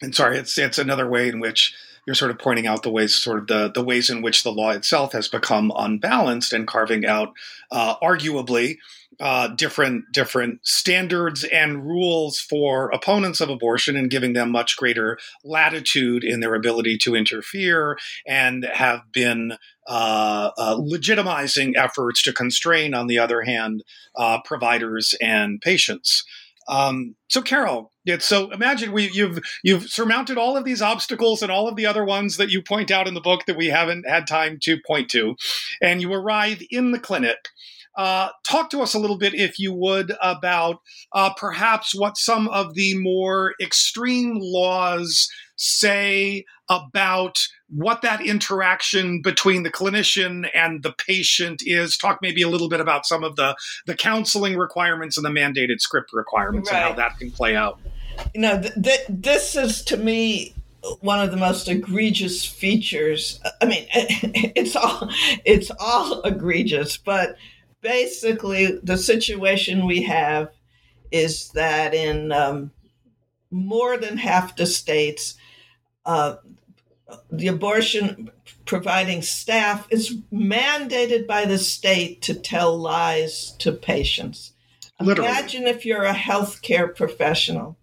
and 0.02 0.14
sorry, 0.14 0.38
it's 0.38 0.58
it's 0.58 0.78
another 0.78 1.08
way 1.08 1.30
in 1.30 1.40
which 1.40 1.74
you're 2.08 2.16
sort 2.16 2.32
of 2.32 2.40
pointing 2.40 2.66
out 2.66 2.84
the 2.84 2.90
ways, 2.90 3.14
sort 3.14 3.38
of 3.40 3.48
the 3.48 3.70
the 3.70 3.84
ways 3.84 4.10
in 4.10 4.22
which 4.22 4.44
the 4.44 4.52
law 4.52 4.72
itself 4.72 5.12
has 5.12 5.28
become 5.28 5.74
unbalanced 5.76 6.54
and 6.54 6.66
carving 6.66 7.06
out, 7.06 7.34
uh, 7.70 7.98
arguably, 8.02 8.78
uh, 9.20 9.50
different 9.50 10.06
different 10.14 10.66
standards 10.66 11.44
and 11.44 11.86
rules 11.86 12.40
for 12.40 12.90
opponents 12.92 13.42
of 13.42 13.50
abortion 13.50 13.98
and 13.98 14.10
giving 14.10 14.32
them 14.32 14.52
much 14.52 14.78
greater 14.78 15.20
latitude 15.44 16.24
in 16.24 16.40
their 16.40 16.56
ability 16.56 16.98
to 16.98 17.14
interfere 17.14 17.98
and 18.26 18.64
have 18.74 19.02
been 19.12 19.58
uh, 19.88 20.52
uh, 20.58 20.78
legitimizing 20.78 21.74
efforts 21.76 22.22
to 22.22 22.32
constrain, 22.32 22.94
on 22.94 23.08
the 23.08 23.20
other 23.20 23.42
hand, 23.42 23.84
uh, 24.16 24.40
providers 24.46 25.14
and 25.22 25.60
patients. 25.60 26.24
Um, 26.70 27.16
so, 27.30 27.42
Carol, 27.42 27.92
so 28.20 28.52
imagine 28.52 28.92
we 28.92 29.10
you've 29.12 29.40
you've 29.64 29.90
surmounted 29.90 30.38
all 30.38 30.58
of 30.58 30.66
these 30.66 30.82
obstacles 30.82 31.42
and 31.42 31.52
all 31.52 31.68
of 31.68 31.76
the 31.76 31.86
other 31.86 32.06
ones 32.06 32.38
that 32.38 32.50
you 32.50 32.62
point 32.62 32.92
out 32.92 33.08
in 33.08 33.14
the 33.14 33.22
book 33.22 33.46
that 33.46 33.58
we 33.58 33.68
haven't 33.68 34.08
had 34.08 34.28
time 34.28 34.58
to 34.62 34.78
point 34.86 35.10
to, 35.10 35.36
and 35.82 36.02
you 36.02 36.12
arrive 36.14 36.62
in 36.70 36.92
the 36.92 37.00
clinic. 37.00 37.50
Uh, 37.98 38.30
talk 38.48 38.70
to 38.70 38.82
us 38.82 38.94
a 38.94 39.00
little 39.00 39.18
bit, 39.18 39.34
if 39.34 39.58
you 39.58 39.74
would, 39.74 40.14
about 40.22 40.82
uh, 41.14 41.34
perhaps 41.34 41.96
what 41.96 42.16
some 42.16 42.48
of 42.50 42.76
the 42.76 42.96
more 43.00 43.56
extreme 43.60 44.38
laws 44.40 45.28
say 45.56 46.46
about 46.70 47.36
what 47.70 48.02
that 48.02 48.26
interaction 48.26 49.22
between 49.22 49.64
the 49.64 49.72
clinician 49.72 50.50
and 50.54 50.84
the 50.84 50.94
patient 50.94 51.62
is. 51.66 51.98
Talk 51.98 52.20
maybe 52.22 52.42
a 52.42 52.48
little 52.48 52.70
bit 52.70 52.80
about 52.80 53.06
some 53.06 53.24
of 53.24 53.36
the 53.36 53.56
the 53.86 53.96
counseling 53.96 54.58
requirements 54.58 55.18
and 55.18 55.26
the 55.26 55.30
mandated 55.30 55.80
script 55.80 56.14
requirements 56.14 56.72
right. 56.72 56.78
and 56.78 56.90
how 56.90 56.96
that 56.96 57.18
can 57.20 57.32
play 57.32 57.56
out. 57.56 57.80
You 58.34 58.42
know 58.42 58.62
th- 58.62 58.74
th- 58.82 59.06
this 59.10 59.56
is 59.56 59.84
to 59.86 59.98
me 59.98 60.54
one 61.02 61.20
of 61.20 61.32
the 61.32 61.38
most 61.38 61.68
egregious 61.68 62.46
features. 62.46 63.40
I 63.62 63.66
mean 63.66 63.88
it's 63.94 64.76
all 64.76 65.10
it's 65.46 65.72
all 65.80 66.22
egregious 66.22 66.98
but 66.98 67.38
basically 67.82 68.80
the 68.84 68.98
situation 68.98 69.86
we 69.86 70.04
have 70.04 70.52
is 71.12 71.50
that 71.50 71.94
in 71.94 72.32
um, 72.32 72.72
more 73.52 73.98
than 73.98 74.18
half 74.18 74.56
the 74.56 74.66
states 74.66 75.36
uh, 76.06 76.38
the 77.32 77.48
abortion 77.48 78.30
providing 78.66 79.22
staff 79.22 79.88
is 79.90 80.18
mandated 80.32 81.28
by 81.28 81.46
the 81.46 81.58
state 81.58 82.22
to 82.24 82.34
tell 82.34 82.78
lies 82.78 83.52
to 83.60 83.72
patients. 83.72 84.54
Literally. 85.00 85.30
Imagine 85.30 85.68
if 85.68 85.86
you're 85.86 86.06
a 86.06 86.14
healthcare 86.14 86.94
professional. 86.94 87.78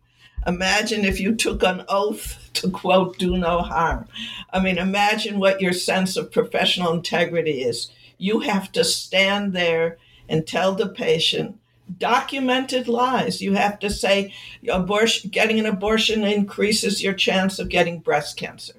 Imagine 0.46 1.04
if 1.04 1.20
you 1.20 1.34
took 1.34 1.62
an 1.62 1.84
oath 1.88 2.38
to 2.54 2.70
quote, 2.70 3.18
do 3.18 3.36
no 3.36 3.60
harm. 3.60 4.06
I 4.52 4.60
mean, 4.60 4.78
imagine 4.78 5.38
what 5.38 5.60
your 5.60 5.72
sense 5.72 6.16
of 6.16 6.32
professional 6.32 6.92
integrity 6.92 7.62
is. 7.62 7.90
You 8.18 8.40
have 8.40 8.70
to 8.72 8.84
stand 8.84 9.52
there 9.52 9.98
and 10.28 10.46
tell 10.46 10.74
the 10.74 10.88
patient 10.88 11.58
documented 11.98 12.88
lies. 12.88 13.42
You 13.42 13.54
have 13.54 13.78
to 13.80 13.90
say 13.90 14.32
abortion, 14.68 15.30
getting 15.30 15.58
an 15.58 15.66
abortion 15.66 16.24
increases 16.24 17.02
your 17.02 17.12
chance 17.12 17.58
of 17.58 17.68
getting 17.68 18.00
breast 18.00 18.36
cancer. 18.36 18.74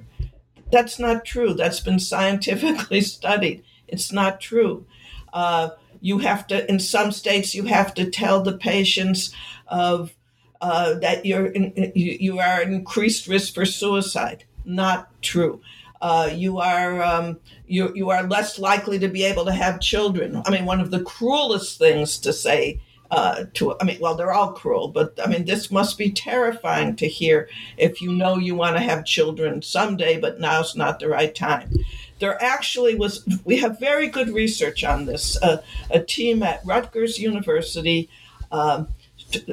That's 0.71 0.99
not 0.99 1.25
true. 1.25 1.53
That's 1.53 1.79
been 1.79 1.99
scientifically 1.99 3.01
studied. 3.15 3.63
It's 3.87 4.11
not 4.11 4.41
true. 4.41 4.85
Uh, 5.31 5.69
you 6.01 6.19
have 6.19 6.47
to, 6.47 6.69
in 6.69 6.79
some 6.79 7.11
states, 7.11 7.53
you 7.55 7.65
have 7.65 7.93
to 7.95 8.09
tell 8.09 8.41
the 8.41 8.57
patients 8.57 9.33
of 9.67 10.13
uh, 10.61 10.95
that 10.95 11.25
you're 11.25 11.47
in, 11.47 11.91
you, 11.95 12.17
you 12.19 12.39
are 12.39 12.61
increased 12.61 13.27
risk 13.27 13.53
for 13.53 13.65
suicide. 13.65 14.45
Not 14.63 15.09
true. 15.21 15.61
Uh, 16.01 16.29
you 16.33 16.59
are 16.59 17.01
um, 17.03 17.39
you 17.67 17.91
you 17.95 18.09
are 18.09 18.23
less 18.27 18.59
likely 18.59 18.99
to 18.99 19.07
be 19.07 19.23
able 19.23 19.45
to 19.45 19.51
have 19.51 19.79
children. 19.79 20.41
I 20.45 20.51
mean, 20.51 20.65
one 20.65 20.79
of 20.81 20.91
the 20.91 21.01
cruelest 21.03 21.77
things 21.79 22.17
to 22.19 22.33
say 22.33 22.81
uh, 23.11 23.45
to 23.53 23.75
I 23.79 23.83
mean, 23.83 23.97
well, 23.99 24.15
they're 24.15 24.33
all 24.33 24.53
cruel, 24.53 24.87
but 24.87 25.19
I 25.23 25.27
mean, 25.27 25.45
this 25.45 25.71
must 25.71 25.97
be 25.97 26.11
terrifying 26.11 26.95
to 26.97 27.07
hear 27.07 27.49
if 27.77 28.01
you 28.01 28.11
know 28.11 28.37
you 28.37 28.55
want 28.55 28.75
to 28.77 28.81
have 28.81 29.05
children 29.05 29.61
someday, 29.61 30.19
but 30.19 30.39
now's 30.39 30.75
not 30.75 30.99
the 30.99 31.09
right 31.09 31.33
time. 31.33 31.71
There 32.19 32.41
actually 32.41 32.95
was, 32.95 33.27
we 33.43 33.57
have 33.57 33.79
very 33.79 34.07
good 34.07 34.29
research 34.29 34.83
on 34.83 35.05
this. 35.05 35.41
Uh, 35.41 35.61
a 35.91 35.99
team 35.99 36.43
at 36.43 36.65
Rutgers 36.65 37.19
University 37.19 38.09
um, 38.51 38.87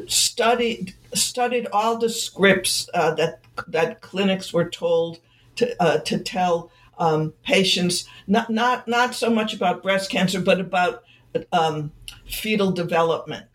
studied 0.06 0.94
studied 1.14 1.66
all 1.72 1.98
the 1.98 2.08
scripts 2.08 2.88
uh, 2.94 3.14
that 3.14 3.40
that 3.68 4.00
clinics 4.00 4.52
were 4.52 4.68
told 4.68 5.18
to 5.56 5.82
uh, 5.82 5.98
to 5.98 6.18
tell 6.18 6.70
um, 6.98 7.32
patients 7.44 8.06
not 8.26 8.50
not 8.50 8.86
not 8.88 9.14
so 9.14 9.30
much 9.30 9.54
about 9.54 9.82
breast 9.82 10.10
cancer, 10.10 10.40
but 10.40 10.60
about 10.60 11.04
um, 11.52 11.90
fetal 12.26 12.70
development. 12.72 13.46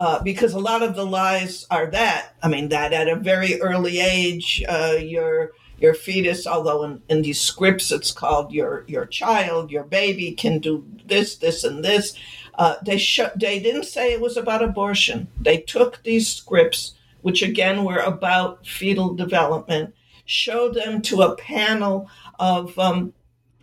Uh, 0.00 0.22
because 0.22 0.54
a 0.54 0.60
lot 0.60 0.82
of 0.82 0.94
the 0.94 1.04
lies 1.04 1.66
are 1.72 1.86
that 1.90 2.32
I 2.40 2.46
mean 2.46 2.68
that 2.68 2.92
at 2.92 3.08
a 3.08 3.16
very 3.16 3.60
early 3.60 3.98
age 3.98 4.62
uh, 4.68 4.96
your 5.00 5.52
your 5.80 5.94
fetus, 5.94 6.46
although 6.46 6.84
in, 6.84 7.02
in 7.08 7.22
these 7.22 7.40
scripts 7.40 7.90
it's 7.90 8.12
called 8.12 8.52
your 8.52 8.84
your 8.86 9.06
child, 9.06 9.70
your 9.70 9.84
baby 9.84 10.32
can 10.32 10.58
do 10.58 10.84
this, 11.04 11.36
this, 11.36 11.64
and 11.64 11.84
this. 11.84 12.14
Uh, 12.54 12.76
they 12.84 12.98
sh- 12.98 13.20
they 13.36 13.58
didn't 13.58 13.84
say 13.84 14.12
it 14.12 14.20
was 14.20 14.36
about 14.36 14.62
abortion. 14.62 15.28
They 15.40 15.58
took 15.58 16.02
these 16.02 16.28
scripts, 16.28 16.94
which 17.22 17.42
again 17.42 17.84
were 17.84 18.00
about 18.00 18.66
fetal 18.66 19.14
development, 19.14 19.94
showed 20.24 20.74
them 20.74 21.00
to 21.02 21.22
a 21.22 21.36
panel 21.36 22.10
of 22.38 22.76
um, 22.78 23.14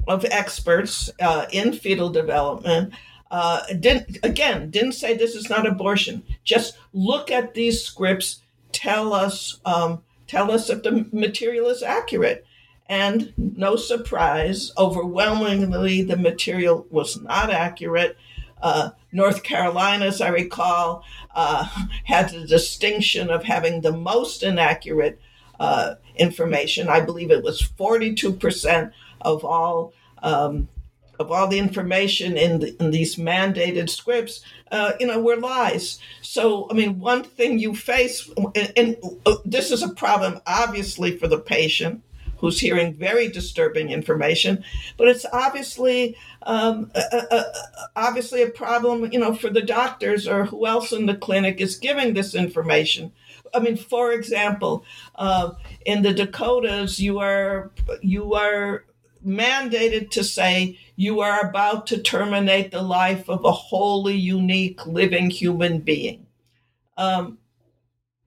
of 0.08 0.26
experts 0.26 1.10
uh, 1.22 1.46
in 1.52 1.74
fetal 1.74 2.10
development. 2.10 2.94
Uh, 3.36 3.66
didn't 3.82 4.18
again 4.24 4.70
didn't 4.70 4.94
say 4.94 5.14
this 5.14 5.36
is 5.36 5.50
not 5.50 5.68
abortion. 5.68 6.24
Just 6.46 6.78
look 6.94 7.30
at 7.30 7.54
these 7.54 7.84
scripts. 7.84 8.42
Tell 8.72 9.12
us 9.12 9.60
um, 9.66 10.04
tell 10.26 10.50
us 10.52 10.70
if 10.70 10.84
the 10.84 11.06
material 11.12 11.68
is 11.68 11.84
accurate. 11.84 12.46
And 12.88 13.34
no 13.36 13.76
surprise, 13.76 14.72
overwhelmingly 14.78 16.02
the 16.02 16.16
material 16.16 16.88
was 16.90 17.20
not 17.20 17.50
accurate. 17.50 18.16
Uh, 18.62 18.92
North 19.12 19.44
Carolina, 19.44 20.06
as 20.06 20.22
I 20.22 20.30
recall, 20.30 21.04
uh, 21.36 21.68
had 22.06 22.30
the 22.30 22.48
distinction 22.48 23.30
of 23.30 23.44
having 23.44 23.82
the 23.82 23.92
most 23.92 24.44
inaccurate 24.44 25.20
uh, 25.60 25.96
information. 26.16 26.88
I 26.88 27.02
believe 27.02 27.32
it 27.32 27.44
was 27.44 27.62
42% 27.62 28.94
of 29.20 29.44
all 29.44 29.92
um, 30.24 30.70
of 31.20 31.32
all 31.32 31.48
the 31.48 31.60
information 31.60 32.38
in, 32.38 32.60
the, 32.60 32.76
in 32.82 32.92
these 32.92 33.16
mandated 33.16 33.90
scripts, 33.90 34.42
uh, 34.72 34.94
you 35.00 35.08
know, 35.08 35.20
were 35.20 35.38
lies. 35.38 36.00
So, 36.22 36.68
I 36.70 36.74
mean, 36.74 37.00
one 37.00 37.24
thing 37.24 37.60
you 37.60 37.76
face, 37.76 38.30
and, 38.56 38.74
and 38.76 38.98
uh, 39.26 39.36
this 39.46 39.72
is 39.72 39.84
a 39.84 39.94
problem, 39.94 40.42
obviously, 40.46 41.18
for 41.18 41.28
the 41.28 41.40
patient 41.40 42.02
who's 42.38 42.60
hearing 42.60 42.94
very 42.94 43.30
disturbing 43.30 43.90
information, 43.90 44.64
but 44.98 45.08
it's 45.08 45.26
obviously 45.32 46.18
um, 46.44 46.92
a, 46.94 47.24
a, 47.32 47.44
obviously 47.96 48.42
a 48.44 48.50
problem, 48.50 49.12
you 49.12 49.20
know, 49.20 49.34
for 49.34 49.50
the 49.50 49.62
doctors 49.62 50.28
or 50.28 50.46
who 50.46 50.66
else 50.68 50.92
in 50.92 51.06
the 51.06 51.16
clinic 51.16 51.62
is 51.62 51.78
giving 51.78 52.14
this 52.14 52.36
information. 52.36 53.12
I 53.54 53.60
mean, 53.60 53.78
for 53.78 54.12
example, 54.12 54.84
uh, 55.16 55.52
in 55.86 56.02
the 56.02 56.14
Dakotas, 56.14 57.00
you 57.00 57.20
are 57.20 57.72
you 58.02 58.34
are 58.34 58.84
mandated 59.26 60.12
to 60.12 60.24
say 60.24 60.78
you 60.96 61.22
are 61.22 61.42
about 61.42 61.88
to 61.88 61.98
terminate 61.98 62.72
the 62.72 62.82
life 62.82 63.30
of 63.30 63.44
a 63.44 63.52
wholly 63.52 64.16
unique 64.16 64.86
living 64.86 65.30
human 65.30 65.80
being. 65.80 66.28
Um, 66.98 67.40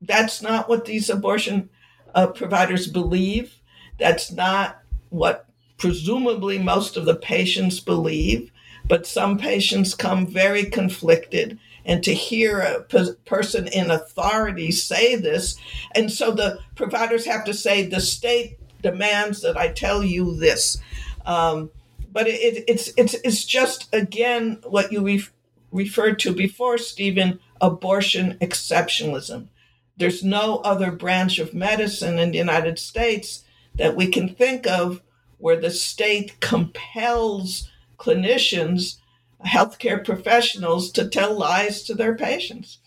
that's 0.02 0.42
not 0.42 0.68
what 0.68 0.84
these 0.84 1.08
abortion 1.08 1.70
uh, 2.14 2.28
providers 2.28 2.86
believe. 2.86 3.60
That's 3.98 4.30
not 4.30 4.82
what 5.08 5.46
presumably 5.76 6.58
most 6.58 6.96
of 6.96 7.04
the 7.04 7.16
patients 7.16 7.80
believe. 7.80 8.50
But 8.84 9.06
some 9.06 9.38
patients 9.38 9.94
come 9.94 10.26
very 10.26 10.64
conflicted. 10.64 11.58
And 11.84 12.02
to 12.04 12.14
hear 12.14 12.60
a 12.60 12.80
person 13.24 13.68
in 13.68 13.90
authority 13.90 14.70
say 14.70 15.14
this, 15.16 15.56
and 15.94 16.12
so 16.12 16.32
the 16.32 16.58
providers 16.74 17.24
have 17.24 17.44
to 17.44 17.54
say, 17.54 17.86
the 17.86 18.00
state 18.00 18.58
demands 18.82 19.42
that 19.42 19.56
I 19.56 19.68
tell 19.72 20.02
you 20.02 20.36
this. 20.36 20.78
Um, 21.26 21.70
but 22.10 22.26
it, 22.26 22.64
it's 22.66 22.90
it's 22.96 23.14
it's 23.24 23.44
just 23.44 23.92
again 23.94 24.60
what 24.64 24.92
you 24.92 25.02
re- 25.02 25.24
referred 25.70 26.18
to 26.20 26.32
before, 26.32 26.78
Stephen, 26.78 27.38
abortion 27.60 28.38
exceptionalism. 28.40 29.48
There's 29.96 30.24
no 30.24 30.58
other 30.58 30.92
branch 30.92 31.38
of 31.38 31.54
medicine 31.54 32.18
in 32.18 32.30
the 32.30 32.38
United 32.38 32.78
States 32.78 33.44
that 33.74 33.96
we 33.96 34.06
can 34.08 34.34
think 34.34 34.66
of 34.66 35.02
where 35.38 35.60
the 35.60 35.70
state 35.70 36.40
compels 36.40 37.70
clinicians, 37.98 38.98
healthcare 39.44 40.04
professionals, 40.04 40.90
to 40.92 41.08
tell 41.08 41.36
lies 41.36 41.82
to 41.82 41.94
their 41.94 42.14
patients. 42.14 42.78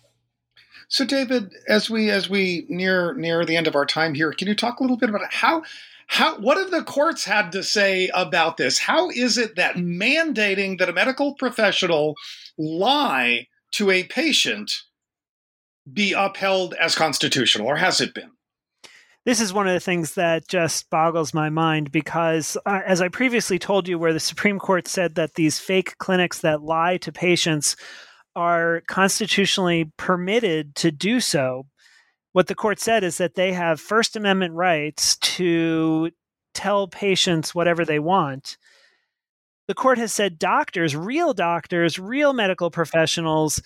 So, 0.92 1.06
David, 1.06 1.54
as 1.70 1.90
we 1.90 2.12
as 2.12 2.30
we 2.30 2.66
near 2.68 3.14
near 3.14 3.46
the 3.46 3.56
end 3.56 3.66
of 3.66 3.78
our 3.78 3.86
time 3.86 4.14
here, 4.14 4.34
can 4.34 4.50
you 4.50 4.56
talk 4.56 4.80
a 4.80 4.84
little 4.84 4.98
bit 4.98 5.10
about 5.10 5.22
how 5.32 5.64
how 6.08 6.38
what 6.38 6.58
have 6.58 6.70
the 6.70 6.84
courts 6.84 7.24
had 7.24 7.54
to 7.54 7.64
say 7.64 8.10
about 8.14 8.58
this? 8.58 8.78
How 8.78 9.10
is 9.10 9.38
it 9.38 9.56
that 9.56 9.78
mandating 9.78 10.80
that 10.80 10.90
a 10.90 10.94
medical 10.94 11.34
professional 11.36 12.16
lie 12.58 13.48
to 13.72 13.90
a 13.90 14.04
patient 14.04 14.70
be 15.92 16.12
upheld 16.12 16.74
as 16.74 16.94
constitutional, 16.94 17.68
or 17.68 17.78
has 17.78 18.02
it 18.02 18.14
been? 18.14 18.32
This 19.24 19.40
is 19.40 19.54
one 19.54 19.68
of 19.68 19.74
the 19.74 19.80
things 19.80 20.16
that 20.16 20.50
just 20.50 20.90
boggles 20.90 21.34
my 21.34 21.50
mind 21.50 21.94
because, 21.94 22.58
uh, 22.66 22.82
as 22.86 23.02
I 23.02 23.08
previously 23.08 23.60
told 23.60 23.88
you, 23.88 23.98
where 23.98 24.12
the 24.12 24.20
Supreme 24.20 24.60
Court 24.60 24.90
said 24.90 25.16
that 25.16 25.36
these 25.36 25.58
fake 25.58 25.98
clinics 26.00 26.40
that 26.40 26.64
lie 26.64 26.98
to 26.98 27.14
patients 27.14 27.78
are 28.36 28.82
constitutionally 28.88 29.91
permitted 29.98 30.76
to 30.76 30.91
do 30.91 31.20
so 31.20 31.65
what 32.34 32.48
the 32.48 32.56
court 32.56 32.80
said 32.80 33.04
is 33.04 33.17
that 33.17 33.36
they 33.36 33.54
have 33.54 33.80
First 33.80 34.15
Amendment 34.15 34.54
rights 34.54 35.17
to 35.17 36.12
tell 36.54 36.88
patients 36.88 37.54
whatever 37.54 37.84
they 37.86 38.00
want. 38.00 38.58
The 39.67 39.74
court 39.74 39.98
has 39.98 40.13
said 40.13 40.39
doctors, 40.39 40.96
real 40.96 41.34
doctors, 41.34 42.00
real 42.00 42.34
medical 42.34 42.72
professionals, 42.72 43.62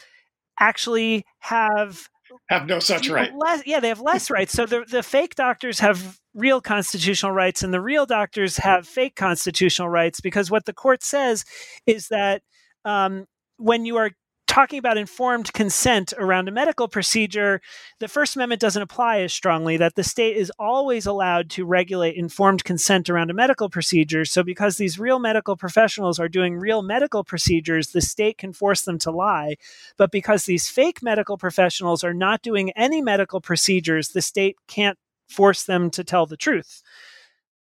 actually 0.59 1.25
have 1.39 2.09
have 2.49 2.67
no 2.67 2.79
such 2.79 3.09
right. 3.09 3.31
Less, 3.35 3.63
yeah, 3.65 3.79
they 3.79 3.87
have 3.87 4.01
less 4.01 4.29
rights. 4.29 4.51
So 4.51 4.65
the 4.65 4.83
the 4.89 5.03
fake 5.03 5.35
doctors 5.35 5.79
have 5.79 6.19
real 6.33 6.59
constitutional 6.59 7.31
rights, 7.31 7.63
and 7.63 7.73
the 7.73 7.81
real 7.81 8.05
doctors 8.05 8.57
have 8.57 8.87
fake 8.87 9.15
constitutional 9.15 9.89
rights 9.89 10.21
because 10.21 10.51
what 10.51 10.65
the 10.65 10.73
court 10.73 11.03
says 11.03 11.45
is 11.85 12.07
that 12.09 12.41
um, 12.83 13.25
when 13.57 13.85
you 13.85 13.97
are 13.97 14.11
talking 14.55 14.79
about 14.79 14.97
informed 14.97 15.51
consent 15.51 16.13
around 16.17 16.47
a 16.47 16.51
medical 16.51 16.87
procedure, 16.87 17.59
the 17.99 18.07
First 18.07 18.37
Amendment 18.37 18.61
doesn't 18.61 18.81
apply 18.81 19.19
as 19.19 19.33
strongly, 19.33 19.75
that 19.75 19.95
the 19.95 20.03
state 20.03 20.37
is 20.37 20.49
always 20.57 21.05
allowed 21.05 21.49
to 21.49 21.65
regulate 21.65 22.15
informed 22.15 22.63
consent 22.63 23.09
around 23.09 23.29
a 23.29 23.33
medical 23.33 23.69
procedure. 23.69 24.23
So, 24.23 24.43
because 24.43 24.77
these 24.77 24.97
real 24.97 25.19
medical 25.19 25.57
professionals 25.57 26.21
are 26.21 26.29
doing 26.29 26.55
real 26.55 26.81
medical 26.81 27.25
procedures, 27.25 27.89
the 27.89 27.99
state 27.99 28.37
can 28.37 28.53
force 28.53 28.83
them 28.83 28.97
to 28.99 29.11
lie. 29.11 29.57
But 29.97 30.09
because 30.09 30.45
these 30.45 30.69
fake 30.69 31.03
medical 31.03 31.37
professionals 31.37 32.01
are 32.05 32.13
not 32.13 32.41
doing 32.41 32.71
any 32.77 33.01
medical 33.01 33.41
procedures, 33.41 34.07
the 34.07 34.21
state 34.21 34.55
can't 34.69 34.97
force 35.27 35.63
them 35.63 35.89
to 35.91 36.03
tell 36.05 36.27
the 36.27 36.37
truth. 36.37 36.81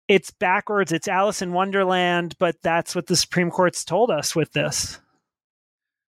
it's 0.07 0.31
backwards. 0.31 0.91
It's 0.91 1.07
Alice 1.07 1.43
in 1.43 1.53
Wonderland, 1.53 2.35
but 2.39 2.55
that's 2.63 2.95
what 2.95 3.05
the 3.05 3.15
Supreme 3.15 3.51
Court's 3.51 3.85
told 3.85 4.09
us 4.09 4.35
with 4.35 4.53
this. 4.53 4.99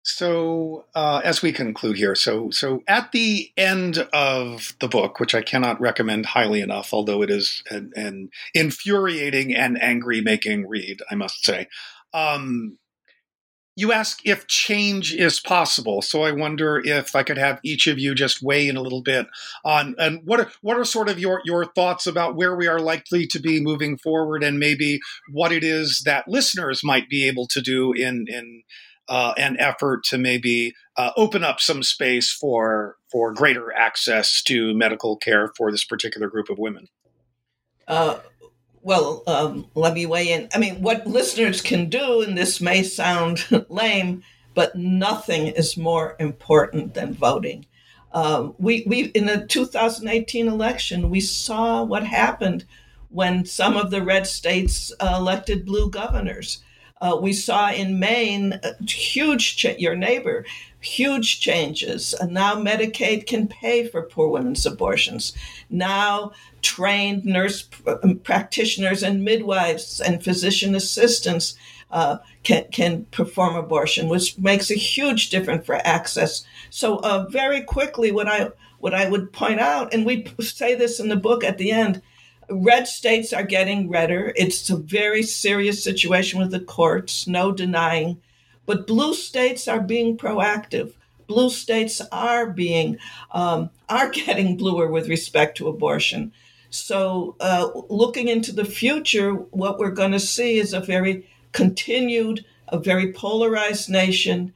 So, 0.03 0.87
uh, 0.95 1.21
as 1.25 1.43
we 1.43 1.53
conclude 1.53 1.97
here, 1.97 2.15
so 2.15 2.51
so 2.51 2.83
at 2.89 3.13
the 3.13 3.51
end 3.57 3.99
of 4.15 4.75
the 4.81 4.89
book, 4.89 5.21
which 5.21 5.35
I 5.35 5.43
cannot 5.43 5.81
recommend 5.81 6.25
highly 6.25 6.63
enough, 6.63 6.95
although 6.95 7.21
it 7.23 7.31
is 7.31 7.63
an, 7.71 7.93
an 7.95 8.31
infuriating 8.55 9.55
and 9.55 9.81
angry-making 9.81 10.67
read, 10.67 11.03
I 11.11 11.17
must 11.17 11.45
say. 11.45 11.69
Um, 12.15 12.79
you 13.77 13.93
ask 13.93 14.27
if 14.27 14.47
change 14.47 15.15
is 15.15 15.39
possible. 15.39 16.03
So 16.03 16.23
I 16.23 16.33
wonder 16.33 16.83
if 16.85 17.15
I 17.15 17.23
could 17.23 17.39
have 17.39 17.61
each 17.63 17.87
of 17.87 17.99
you 17.99 18.15
just 18.15 18.43
weigh 18.43 18.69
in 18.69 18.77
a 18.77 18.83
little 18.83 19.03
bit 19.03 19.27
on 19.65 19.95
and 19.99 20.21
what 20.25 20.41
are, 20.41 20.51
what 20.61 20.77
are 20.79 20.85
sort 20.85 21.09
of 21.09 21.19
your 21.19 21.43
your 21.45 21.67
thoughts 21.67 22.07
about 22.07 22.37
where 22.37 22.57
we 22.57 22.67
are 22.67 22.81
likely 22.81 23.27
to 23.29 23.39
be 23.39 23.61
moving 23.61 23.99
forward, 23.99 24.43
and 24.43 24.59
maybe 24.59 25.01
what 25.31 25.53
it 25.53 25.63
is 25.63 26.03
that 26.07 26.27
listeners 26.27 26.83
might 26.83 27.09
be 27.11 27.29
able 27.29 27.47
to 27.49 27.61
do 27.61 27.93
in 27.93 28.25
in 28.29 28.63
uh, 29.11 29.35
an 29.37 29.59
effort 29.59 30.05
to 30.05 30.16
maybe 30.16 30.73
uh, 30.96 31.11
open 31.16 31.44
up 31.44 31.61
some 31.61 31.83
space 31.83 32.33
for 32.33 32.96
for 33.11 33.35
greater 33.35 33.73
access 33.73 34.40
to 34.42 34.73
medical 34.73 35.16
care 35.16 35.53
for 35.57 35.73
this 35.73 35.85
particular 35.85 36.29
group 36.29 36.49
of 36.49 36.59
women. 36.59 36.88
Uh, 37.88 38.20
well, 38.83 39.25
um, 39.27 39.66
let 39.75 39.94
me 39.94 40.07
weigh 40.07 40.33
in. 40.33 40.49
I 40.55 40.59
mean, 40.59 40.81
what 40.81 41.07
listeners 41.07 41.61
can 41.61 41.90
do, 41.90 42.23
and 42.23 42.38
this 42.38 42.61
may 42.61 42.85
sound 42.85 43.44
lame, 43.68 44.23
but 44.55 44.77
nothing 44.77 45.49
is 45.49 45.77
more 45.77 46.16
important 46.20 46.94
than 46.94 47.12
voting. 47.12 47.66
Um, 48.12 48.55
we, 48.59 48.85
we 48.87 49.05
in 49.07 49.27
the 49.27 49.46
2018 49.46 50.49
election, 50.49 51.11
we 51.11 51.20
saw 51.20 51.83
what 51.83 52.05
happened 52.05 52.64
when 53.09 53.44
some 53.44 53.77
of 53.77 53.90
the 53.90 54.03
red 54.03 54.27
states 54.27 54.92
uh, 55.01 55.16
elected 55.18 55.66
blue 55.66 55.90
governors. 55.90 56.62
Uh, 57.01 57.19
we 57.21 57.33
saw 57.33 57.71
in 57.71 57.99
Maine 57.99 58.55
uh, 58.63 58.73
huge, 58.87 59.65
your 59.79 59.97
neighbor, 59.97 60.45
huge 60.81 61.41
changes. 61.41 62.15
And 62.15 62.33
now 62.33 62.55
Medicaid 62.57 63.27
can 63.27 63.49
pay 63.49 63.87
for 63.87 64.03
poor 64.03 64.29
women's 64.29 64.67
abortions. 64.67 65.33
Now 65.69 66.33
trained 66.63 67.25
nurse 67.25 67.69
um, 67.87 68.17
practitioners 68.19 69.03
and 69.03 69.25
midwives 69.25 70.01
and 70.01 70.23
physician 70.23 70.75
assistants 70.75 71.57
uh, 71.91 72.19
can, 72.43 72.65
can 72.71 73.05
perform 73.07 73.57
abortion, 73.57 74.09
which 74.09 74.39
makes 74.39 74.71
a 74.71 74.75
huge 74.75 75.31
difference 75.31 75.67
for 75.67 75.77
access. 75.85 76.45
So 76.71 76.99
uh, 76.99 77.27
very 77.31 77.63
quickly, 77.63 78.13
what 78.13 78.29
I 78.29 78.51
what 78.79 78.95
I 78.95 79.11
would 79.11 79.31
point 79.33 79.61
out, 79.61 79.93
and 79.93 80.07
we 80.07 80.33
say 80.41 80.75
this 80.75 81.01
in 81.01 81.09
the 81.09 81.17
book 81.17 81.45
at 81.45 81.59
the 81.59 81.71
end, 81.71 82.01
red 82.51 82.89
states 82.89 83.33
are 83.33 83.45
getting 83.45 83.89
redder. 83.89 84.33
It's 84.37 84.69
a 84.71 84.77
very 84.77 85.23
serious 85.23 85.83
situation 85.83 86.39
with 86.39 86.51
the 86.51 86.61
courts, 86.61 87.27
no 87.27 87.53
denying. 87.53 88.21
But 88.67 88.87
blue 88.87 89.15
states 89.15 89.69
are 89.69 89.81
being 89.81 90.17
proactive. 90.17 90.95
Blue 91.27 91.51
states 91.51 92.01
are 92.13 92.51
being 92.51 92.99
um, 93.33 93.71
are 93.89 94.09
getting 94.23 94.57
bluer 94.57 94.89
with 94.89 95.09
respect 95.09 95.57
to 95.59 95.69
abortion. 95.69 96.33
So, 96.71 97.35
uh, 97.41 97.71
looking 97.89 98.29
into 98.29 98.53
the 98.53 98.65
future, 98.65 99.33
what 99.33 99.79
we're 99.79 99.91
going 99.91 100.13
to 100.13 100.21
see 100.21 100.59
is 100.59 100.73
a 100.73 100.81
very 100.81 101.29
continued, 101.53 102.45
a 102.69 102.79
very 102.79 103.13
polarized 103.13 103.91
nation. 103.91 104.55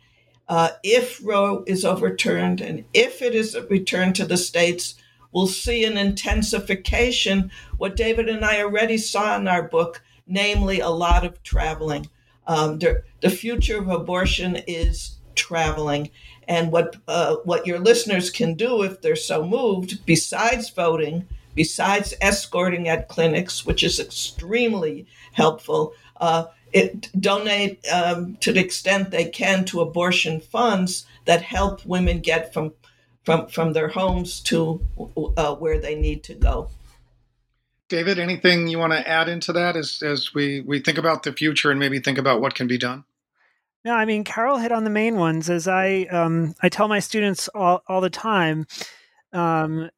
Uh, 0.48 0.70
if 0.84 1.20
Roe 1.24 1.64
is 1.66 1.84
overturned 1.84 2.60
and 2.60 2.84
if 2.92 3.20
it 3.20 3.34
is 3.34 3.58
returned 3.68 4.14
to 4.16 4.26
the 4.26 4.36
states, 4.36 4.94
we'll 5.34 5.46
see 5.48 5.84
an 5.84 5.98
intensification, 5.98 7.50
what 7.76 7.96
David 7.96 8.28
and 8.28 8.44
I 8.44 8.62
already 8.62 8.96
saw 8.96 9.36
in 9.36 9.48
our 9.48 9.64
book, 9.64 10.02
namely 10.26 10.80
a 10.80 10.88
lot 10.88 11.26
of 11.26 11.42
traveling. 11.42 12.08
Um, 12.46 12.78
the, 12.78 13.02
the 13.20 13.30
future 13.30 13.78
of 13.78 13.88
abortion 13.88 14.56
is 14.66 15.18
traveling. 15.34 16.10
And 16.46 16.70
what, 16.70 16.96
uh, 17.08 17.36
what 17.44 17.66
your 17.66 17.78
listeners 17.78 18.30
can 18.30 18.54
do 18.54 18.82
if 18.82 19.00
they're 19.00 19.16
so 19.16 19.44
moved, 19.44 20.06
besides 20.06 20.70
voting, 20.70 21.26
besides 21.54 22.14
escorting 22.20 22.88
at 22.88 23.08
clinics, 23.08 23.66
which 23.66 23.82
is 23.82 23.98
extremely 23.98 25.06
helpful, 25.32 25.94
uh, 26.20 26.44
it, 26.72 27.08
donate 27.20 27.86
um, 27.88 28.36
to 28.40 28.52
the 28.52 28.60
extent 28.60 29.10
they 29.10 29.24
can 29.26 29.64
to 29.64 29.80
abortion 29.80 30.40
funds 30.40 31.06
that 31.24 31.42
help 31.42 31.84
women 31.86 32.20
get 32.20 32.52
from 32.52 32.72
from 33.24 33.46
from 33.48 33.72
their 33.72 33.88
homes 33.88 34.40
to 34.40 34.84
uh, 35.36 35.54
where 35.54 35.78
they 35.78 35.94
need 35.94 36.22
to 36.24 36.34
go. 36.34 36.68
David, 37.88 38.18
anything 38.18 38.66
you 38.66 38.78
want 38.78 38.92
to 38.92 39.08
add 39.08 39.28
into 39.28 39.52
that 39.52 39.76
as 39.76 40.02
as 40.02 40.34
we 40.34 40.60
we 40.60 40.80
think 40.80 40.98
about 40.98 41.22
the 41.22 41.32
future 41.32 41.70
and 41.70 41.80
maybe 41.80 42.00
think 42.00 42.18
about 42.18 42.40
what 42.40 42.54
can 42.54 42.66
be 42.66 42.78
done? 42.78 43.04
No, 43.84 43.94
I 43.94 44.04
mean 44.04 44.24
Carol 44.24 44.58
hit 44.58 44.72
on 44.72 44.84
the 44.84 44.90
main 44.90 45.16
ones. 45.16 45.50
As 45.50 45.68
I 45.68 46.02
um, 46.10 46.54
I 46.62 46.68
tell 46.68 46.88
my 46.88 47.00
students 47.00 47.48
all 47.48 47.82
all 47.86 48.00
the 48.00 48.10
time, 48.10 48.66
um, 49.32 49.90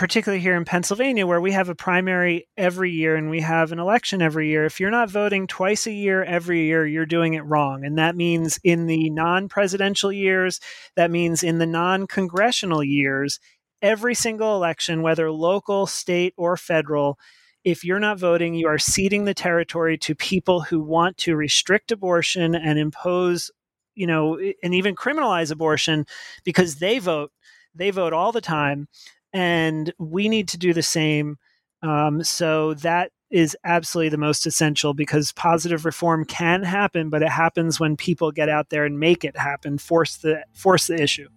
particularly 0.00 0.40
here 0.40 0.56
in 0.56 0.64
Pennsylvania, 0.64 1.26
where 1.26 1.42
we 1.42 1.52
have 1.52 1.68
a 1.68 1.74
primary 1.74 2.48
every 2.56 2.90
year 2.90 3.16
and 3.16 3.28
we 3.28 3.40
have 3.42 3.70
an 3.70 3.78
election 3.78 4.22
every 4.22 4.48
year, 4.48 4.64
if 4.64 4.80
you're 4.80 4.88
not 4.88 5.10
voting 5.10 5.46
twice 5.46 5.86
a 5.86 5.92
year 5.92 6.24
every 6.24 6.62
year, 6.64 6.86
you're 6.86 7.04
doing 7.04 7.34
it 7.34 7.44
wrong. 7.44 7.84
And 7.84 7.98
that 7.98 8.16
means 8.16 8.58
in 8.64 8.86
the 8.86 9.10
non 9.10 9.46
presidential 9.46 10.10
years, 10.10 10.58
that 10.96 11.10
means 11.10 11.42
in 11.42 11.58
the 11.58 11.66
non 11.66 12.06
congressional 12.06 12.82
years, 12.82 13.40
every 13.82 14.14
single 14.14 14.56
election, 14.56 15.02
whether 15.02 15.30
local, 15.30 15.86
state, 15.86 16.32
or 16.38 16.56
federal, 16.56 17.18
if 17.62 17.84
you're 17.84 18.00
not 18.00 18.18
voting, 18.18 18.54
you 18.54 18.68
are 18.68 18.78
ceding 18.78 19.26
the 19.26 19.34
territory 19.34 19.98
to 19.98 20.14
people 20.14 20.62
who 20.62 20.80
want 20.80 21.18
to 21.18 21.36
restrict 21.36 21.92
abortion 21.92 22.54
and 22.54 22.78
impose, 22.78 23.50
you 23.94 24.06
know, 24.06 24.40
and 24.62 24.74
even 24.74 24.96
criminalize 24.96 25.50
abortion 25.50 26.06
because 26.42 26.76
they 26.76 26.98
vote. 26.98 27.32
They 27.74 27.90
vote 27.90 28.14
all 28.14 28.32
the 28.32 28.40
time 28.40 28.88
and 29.32 29.92
we 29.98 30.28
need 30.28 30.48
to 30.48 30.58
do 30.58 30.72
the 30.72 30.82
same. 30.82 31.38
Um, 31.82 32.22
so 32.24 32.74
that 32.74 33.10
is 33.30 33.56
absolutely 33.64 34.08
the 34.08 34.18
most 34.18 34.46
essential 34.46 34.92
because 34.92 35.32
positive 35.32 35.84
reform 35.84 36.24
can 36.24 36.62
happen, 36.62 37.10
but 37.10 37.22
it 37.22 37.28
happens 37.28 37.78
when 37.78 37.96
people 37.96 38.32
get 38.32 38.48
out 38.48 38.70
there 38.70 38.84
and 38.84 38.98
make 38.98 39.24
it 39.24 39.36
happen, 39.36 39.78
force 39.78 40.16
the 40.16 40.44
force 40.52 40.88
the 40.88 41.00
issue. 41.00 41.28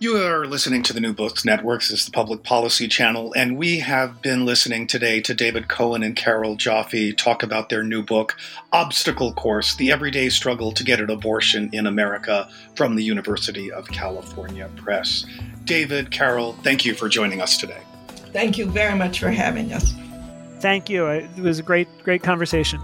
You 0.00 0.16
are 0.16 0.46
listening 0.46 0.84
to 0.84 0.92
the 0.92 1.00
New 1.00 1.12
Books 1.12 1.44
Networks. 1.44 1.88
This 1.88 1.98
is 1.98 2.06
the 2.06 2.12
Public 2.12 2.44
Policy 2.44 2.86
Channel, 2.86 3.34
and 3.36 3.58
we 3.58 3.80
have 3.80 4.22
been 4.22 4.46
listening 4.46 4.86
today 4.86 5.20
to 5.22 5.34
David 5.34 5.66
Cohen 5.66 6.04
and 6.04 6.14
Carol 6.14 6.54
Joffe 6.54 7.16
talk 7.16 7.42
about 7.42 7.68
their 7.68 7.82
new 7.82 8.04
book, 8.04 8.36
Obstacle 8.72 9.32
Course 9.32 9.74
The 9.74 9.90
Everyday 9.90 10.28
Struggle 10.28 10.70
to 10.70 10.84
Get 10.84 11.00
an 11.00 11.10
Abortion 11.10 11.68
in 11.72 11.84
America, 11.84 12.48
from 12.76 12.94
the 12.94 13.02
University 13.02 13.72
of 13.72 13.88
California 13.88 14.70
Press. 14.76 15.26
David, 15.64 16.12
Carol, 16.12 16.52
thank 16.62 16.84
you 16.84 16.94
for 16.94 17.08
joining 17.08 17.42
us 17.42 17.56
today. 17.56 17.82
Thank 18.32 18.56
you 18.56 18.66
very 18.66 18.96
much 18.96 19.18
for 19.18 19.32
having 19.32 19.72
us. 19.72 19.94
Thank 20.60 20.88
you. 20.88 21.08
It 21.08 21.28
was 21.38 21.58
a 21.58 21.64
great, 21.64 21.88
great 22.04 22.22
conversation. 22.22 22.80